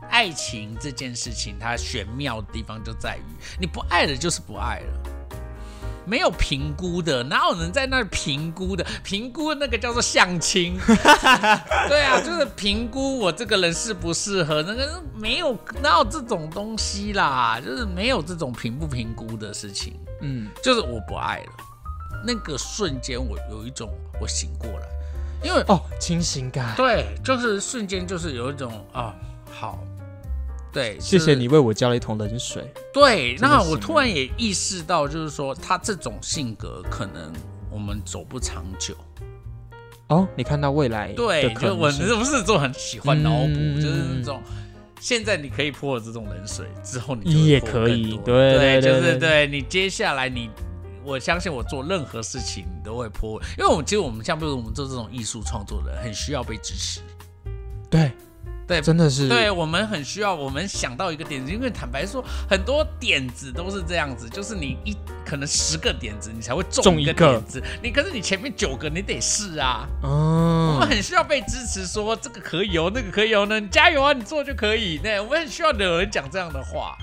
[0.10, 5.19] 爱情这件事情，它玄妙的地方就在于，你不爱了就是不爱了，
[6.06, 8.86] 没有评估的，哪有人在那儿评估的？
[9.04, 10.80] 评估那个叫做相亲，
[11.88, 19.94] 对啊，就是评估我这个人适不适合，那个没有哪有这种东西啦，就是没有这种评不评估的事情。
[20.22, 21.52] 嗯，就是我不爱了。
[22.26, 23.90] 那个瞬间，我有一种
[24.20, 24.88] 我醒过来，
[25.42, 26.76] 因为哦，清醒感。
[26.76, 29.16] 对，就是瞬间就是有一种啊，
[29.50, 29.80] 好，
[30.72, 32.72] 对，就是谢谢你为我浇了一桶冷水。
[32.94, 37.34] 对，那我突然也意识到，就是说他这种性格可能
[37.72, 38.96] 我们走不长久。
[40.08, 44.42] 哦，你看到未来对，可就我是不是就很喜欢脑补，嗯就是那种。
[45.00, 50.50] 现在你可以泼了这种冷水，之后你就也可以多对对对就是对对你接下来你，
[51.06, 57.00] 我相信我做任何事情你都会泼，因为我们其实我们像比如我们做这种艺术创作的人，很需要被支持。
[58.70, 64.96] 对对真的是对我们很需要，我们想到一个点子，因为坦白说，很多点子都是这样子，就是你一
[65.26, 69.88] 可能十个点子，你才会中一个点子，你可是你前面九个你得试啊。
[70.04, 75.02] 我哦们，很需要被支持，说这个可以哦，那个可以哦，那你加油啊，你做就可以。
[75.04, 76.96] 那我们很需要有人讲这样的话。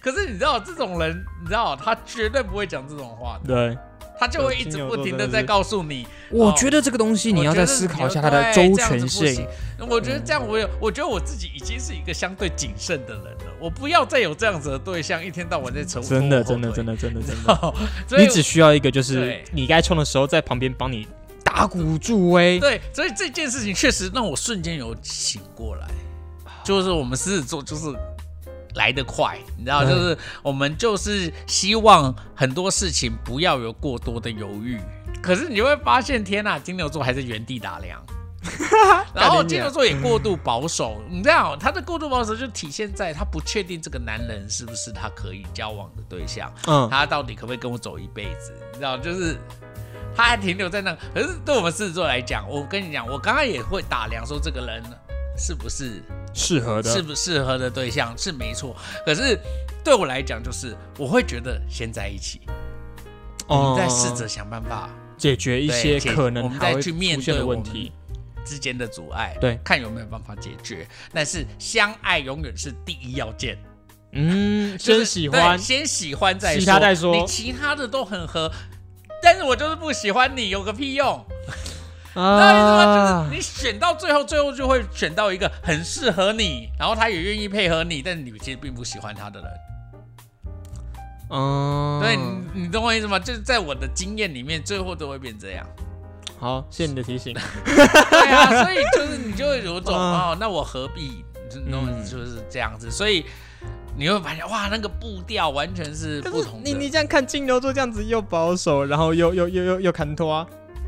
[0.00, 1.10] 可是你知道，这种人，
[1.42, 3.52] 你知道，他绝对不会讲这种话的。
[3.52, 3.78] 对，
[4.20, 6.06] 他就会一直不停的在告诉你。
[6.28, 9.46] 我觉得这个东西你要再思考一下它的周全性。
[9.88, 13.52] 我觉得这样我有，我觉得我自己已经是一个相对谨慎的人了。
[13.58, 16.10] 我不要再有这样子的对象，一天到晚在重复。
[16.10, 17.74] 真的，真的， 真的，真的，真的。
[18.18, 21.08] 你只需要一个，就是你该冲的时候在旁边帮你
[21.42, 22.60] 打鼓助威。
[22.60, 25.88] 对，所以这件事情确实让我瞬间有醒过来，
[26.62, 27.86] 就是我们狮子座就是。
[28.74, 34.80] 来得快，你知道，就是我们就是希望很多事情不要有过多的犹豫。
[35.22, 38.00] 可是你会发现，天呐，金牛座还是原地打量，
[39.12, 41.02] 然后金牛座也过度保守。
[41.10, 48.54] 你知道，他的过度保守就体现在他不确定这个男人是不是他可以交往的对象，嗯，他到底可不可以跟我走一辈子？
[48.72, 49.36] 你知道，就是
[50.16, 50.96] 他还停留在那。
[51.12, 54.82] 可是对我们狮子座来讲，我跟你讲，我刚刚也会打量说这个人
[55.40, 56.02] 是不是。
[56.32, 59.36] 适合的，适不适合的对象是没错，可是
[59.82, 62.40] 对我来讲，就是我会觉得先在一起，
[63.48, 64.88] 我们再试着想办法
[65.18, 67.90] 解决一些可能我们再去面对问题。
[68.42, 70.88] 之间的阻碍，对，看有没有办法解决。
[71.12, 73.56] 但是相爱永远是第一要件，
[74.12, 78.50] 嗯， 先喜欢，先喜欢再说，其他再说，你其他的都很合，
[79.22, 81.24] 但是我就是不喜欢你，有个屁用。
[82.14, 89.50] 那就是你选到最后，最后就会选到一个很适合你，然后他也愿意配合你，但你其实并不喜欢他的人。
[91.30, 93.18] 嗯，对，你你懂我意思吗？
[93.18, 95.66] 就是在我的经验里面，最后都会变这样。
[96.38, 97.32] 好，谢谢你的提醒。
[97.64, 101.24] 对啊，所以就是你就会有种 哦，那我何必？
[101.66, 103.26] 那么就是这样子，所以
[103.96, 106.62] 你会发现哇，那个步调完全是不同。
[106.64, 110.46] 你你这样看金牛座这样子又保守，然后又又又又又看拖。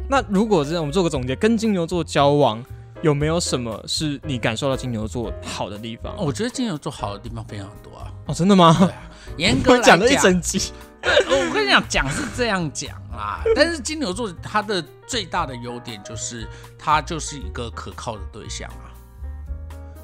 [0.08, 2.62] 那如果这样，我们做个总结，跟金牛座交往
[3.00, 6.14] 有没有什么是你感受到金牛座好的地方？
[6.18, 8.12] 我觉得金牛座好的地方非常多啊！
[8.26, 8.90] 哦，真的吗？
[9.36, 10.72] 严格讲了一整集。
[11.02, 16.46] 我跟你讲，讲是这样讲啦，但是金牛座它的最大的优点就是
[16.78, 18.94] 它就是一个可靠的对象啊。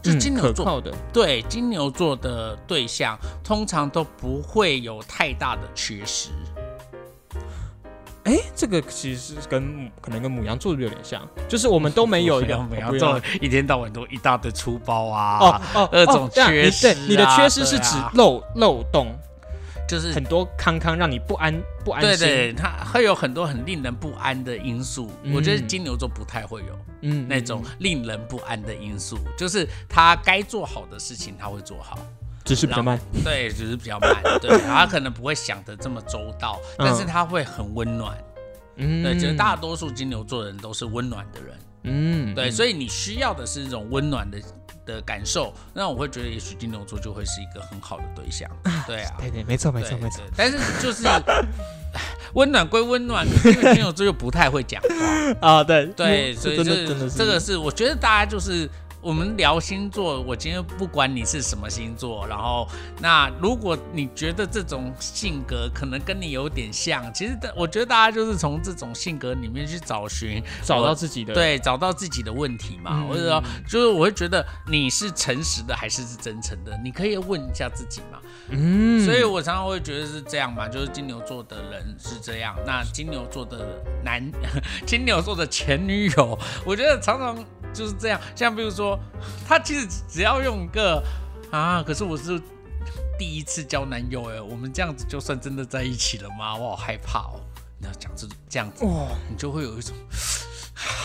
[0.02, 6.30] 就金牛座的对金牛座的对象，通常都不会有太大的缺失。
[8.28, 16.94] 哎，这个其实是跟可能跟母羊座的有点像，就是我们都没有 一个母羊座一天到晚都一大堆粗包啊，哦哦， 各种缺失。
[16.94, 19.16] 对，你的缺失是指漏漏洞，
[19.88, 22.10] 就是很多康康让你不安不安心。
[22.18, 25.10] 对对，它会有很多很令人不安的因素。
[25.34, 31.98] 我觉得金牛座不太会有，嗯，那种令人不安的因素，就是他该做好的事情他会做好。
[32.48, 38.16] 只是比较慢，对，只是比较慢，对， 他可能不会想的这么周到，但是他会很温暖，
[38.76, 44.38] 嗯，对，就是大多数金牛座的人都是温暖的人，嗯，对，所以你需要的是一种温暖的
[44.86, 48.50] 的感受，那我会觉得也许金牛座就会是一个很好的对象，
[48.86, 51.06] 对啊，对对，没错没错没错，但是就是
[52.32, 54.88] 温暖归温暖，因为金牛座又不太会讲话。
[55.46, 55.84] 啊，对。
[55.88, 57.10] 对， 所以就是。
[57.10, 58.66] 这个是我觉得大家就是。
[59.00, 62.66] 我们聊星座，我今天不管你是什么星座，然后
[63.00, 73.06] 那如果你觉得这种性格可能跟你有点像，其实我觉得大家就是从这种性格里面去找寻，找到自己的，对，找到自己的问题嘛。
[73.06, 78.18] 或者说，就是我会觉得你是诚实的还是是真诚的，你可以问一下自己嘛。
[78.50, 84.20] 嗯，所以我常常会觉得是这样嘛，就是金牛座的人是这样，那金牛座的男，
[84.84, 86.36] 金牛座的前女友，
[86.66, 87.38] 我觉得常常。
[87.78, 88.98] 就是这样，像比如说，
[89.46, 91.00] 他其实只要用一个
[91.52, 92.40] 啊，可是我是
[93.16, 96.56] 第一次交男友哎，我们这样子就算真的在一起了吗？
[96.56, 97.40] 我好害怕哦。
[97.80, 99.94] 你要讲这这样子，哦你就会有一种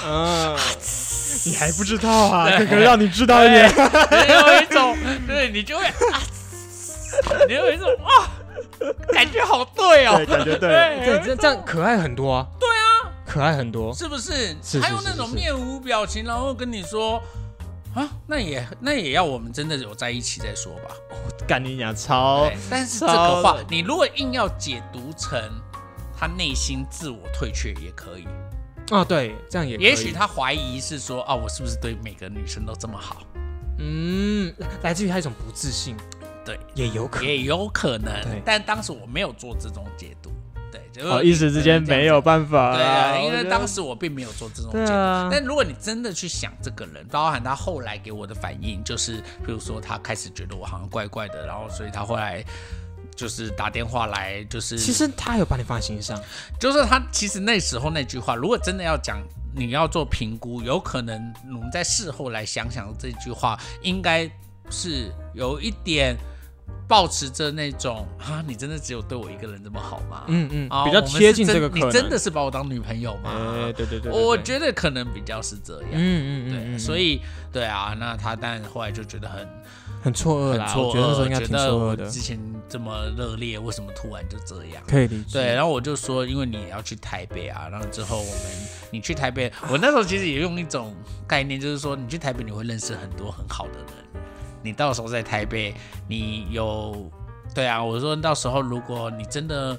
[0.03, 0.57] 啊，
[1.45, 4.97] 你还不知道啊， 可可让你知道一点，有一种
[5.28, 6.19] 对你就会啊，
[7.47, 8.28] 你有一种哇，
[9.13, 12.82] 感觉好对哦，感觉对，这这样可爱很多啊，对啊。
[13.34, 14.55] 可爱很多，是不是？
[14.79, 17.19] 还有那种面无表情，然后跟你说
[17.95, 20.95] 啊，那也那也要我们真的有在一起再说吧。
[21.47, 22.47] 干你娘，超！
[22.69, 25.41] 但是这个话，你如果硬要解读成
[26.15, 28.27] 他内心自我退却也可以
[28.91, 29.03] 啊。
[29.03, 33.23] 对，这样也也许他怀疑是说啊，我是不是对每个女生都这么好？
[33.79, 34.53] 嗯，
[34.84, 35.97] 来自于他一种不自信。
[36.45, 38.13] 对，也有可能也有可能。
[38.45, 40.31] 但当时我没有做这种解读。
[41.01, 42.76] 哦，一时之间没有办法。
[42.76, 45.30] 对啊，因为当时我并没有做这种解读。
[45.32, 52.43] 但如果你真的去想这个人，包含他后来给我的反应，就是比如说他开始觉得我好像怪怪的，然后所以他后来
[53.15, 56.19] 就是打电话来，就是其实他有把你放在心上。
[56.59, 59.21] 就是他其实那时候那句话，如果真的要讲，
[59.55, 64.30] 你要做评估，有可能我们在事后来想想这句话，应该
[64.69, 66.17] 是有一点
[66.88, 70.24] 保持着那种啊，你真的只有对我一个人这么好吗？
[70.28, 71.88] 嗯嗯，啊，比较贴近这个可能。
[71.88, 73.32] 你真的是把我当女朋友吗？
[73.32, 75.91] 哎，对对对，对我对觉得可能比较是这样。
[75.93, 77.21] 嗯嗯嗯对，嗯，所以
[77.51, 79.47] 对啊，那他但后来就觉得很
[80.03, 84.84] 很错愕啦，很错我觉得那时候愕，应该挺觉得我错愕的，之前这么热烈，为什么突然就这样？
[84.86, 85.39] 可以理解。
[85.39, 88.41] 对，然后我就说，因为你也要去台北啊，然后之后我们
[88.91, 90.93] 你去台北，我那时候其实也用一种
[91.26, 94.24] 概念，就是说你去台北你会认识很多很好的人，
[94.64, 95.76] 你到时候在台北，
[96.07, 97.11] 你有
[97.53, 99.78] 对啊，我说到时候如果你真的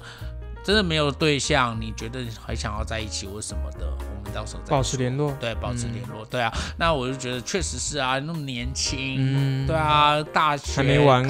[0.63, 5.31] 真的没有对象，你觉得还想要在一起或什么的，到时候再保持联络。
[5.39, 6.25] 对，保持联络。
[6.25, 11.23] 对啊，那我就觉得确实是啊，那么年轻，嗯对啊，大学还没玩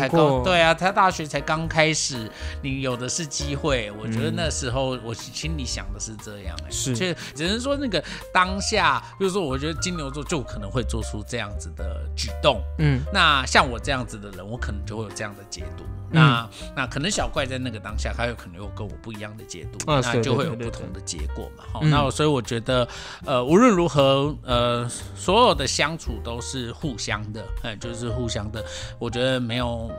[0.43, 2.29] 对啊，他大学才刚开始，
[2.61, 3.91] 你有的是机会。
[3.91, 8.03] 我觉得嗯那时候我心里想的是这样、哎，是就只能说那个
[8.33, 12.61] 当下，比如说，我觉得金牛座就可能会做出这样子的举动。
[12.79, 15.83] 嗯，那像我这样子的人，我可能就会有这样的解读。
[16.11, 21.63] 那那可能小怪在那个当下，他有可能有跟我不一样的解读，啊那就会有不同的结果嘛。
[21.73, 22.87] 好，嗯那我所以我觉得，
[23.25, 28.63] 呃，无论如何，呃，所有的相处都是互相的，哎、就是互相的。
[28.99, 29.91] 我觉得没有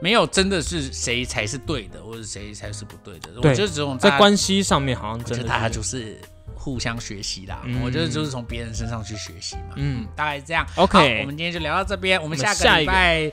[0.00, 3.30] 没有真的是谁才是对的，或者谁才是不对的。
[3.40, 6.20] 对我觉得这种在关系上面好像真的大家就是
[6.54, 7.60] 互相学习啦。
[7.64, 9.74] 嗯我觉得就是从别人身上去学习嘛。
[9.76, 10.66] 嗯嗯，大概这样。
[10.76, 13.30] OK 我们今天就聊到这边，我们下个礼拜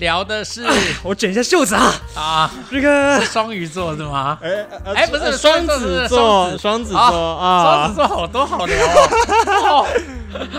[0.00, 0.66] 聊的是
[1.02, 3.20] 我卷一下袖子啊，啊，这个。
[3.26, 4.38] 双鱼座是吗？
[4.42, 6.92] 哎哎不是双双子子座，双子。
[6.92, 9.86] 座啊双子啊，座好多好聊哦。
[9.86, 9.86] 哦。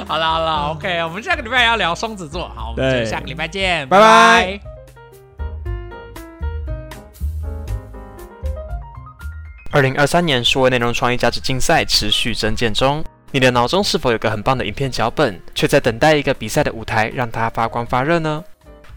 [0.07, 3.99] 好了好了，OK，我们下个礼拜要聊双子座，好，我们就下个礼拜见，拜。
[3.99, 4.59] 拜拜。
[9.71, 13.03] 二零二三年数位内容创意价值竞赛持续增建中。
[13.31, 18.43] 你的脑中是否有个很棒的影片脚本，却在等待一个比赛的舞台让它发光发热呢？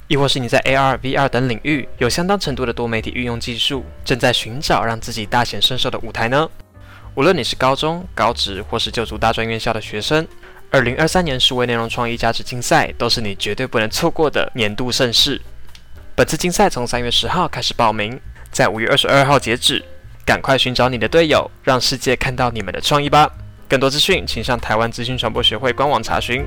[0.07, 6.49] 亦或是你在 AR、VR 等领域有相当程度的多媒体运用技术，正在寻找让自己大显身手的舞台呢？
[7.15, 10.27] 无论你是高中、高职或是就读大专院校的学生，
[10.71, 15.41] 二零二三年数位内容创意价值竞赛都是你绝对不能错过的年度盛事。
[16.15, 19.85] 本次竞赛从三月十号开始报名，在五月二十二号截止。
[20.27, 23.31] 赶快寻找你的队友，让世界看到你们的创意吧！
[23.69, 26.47] 更多资讯，请上台湾资讯传播学会官网查询。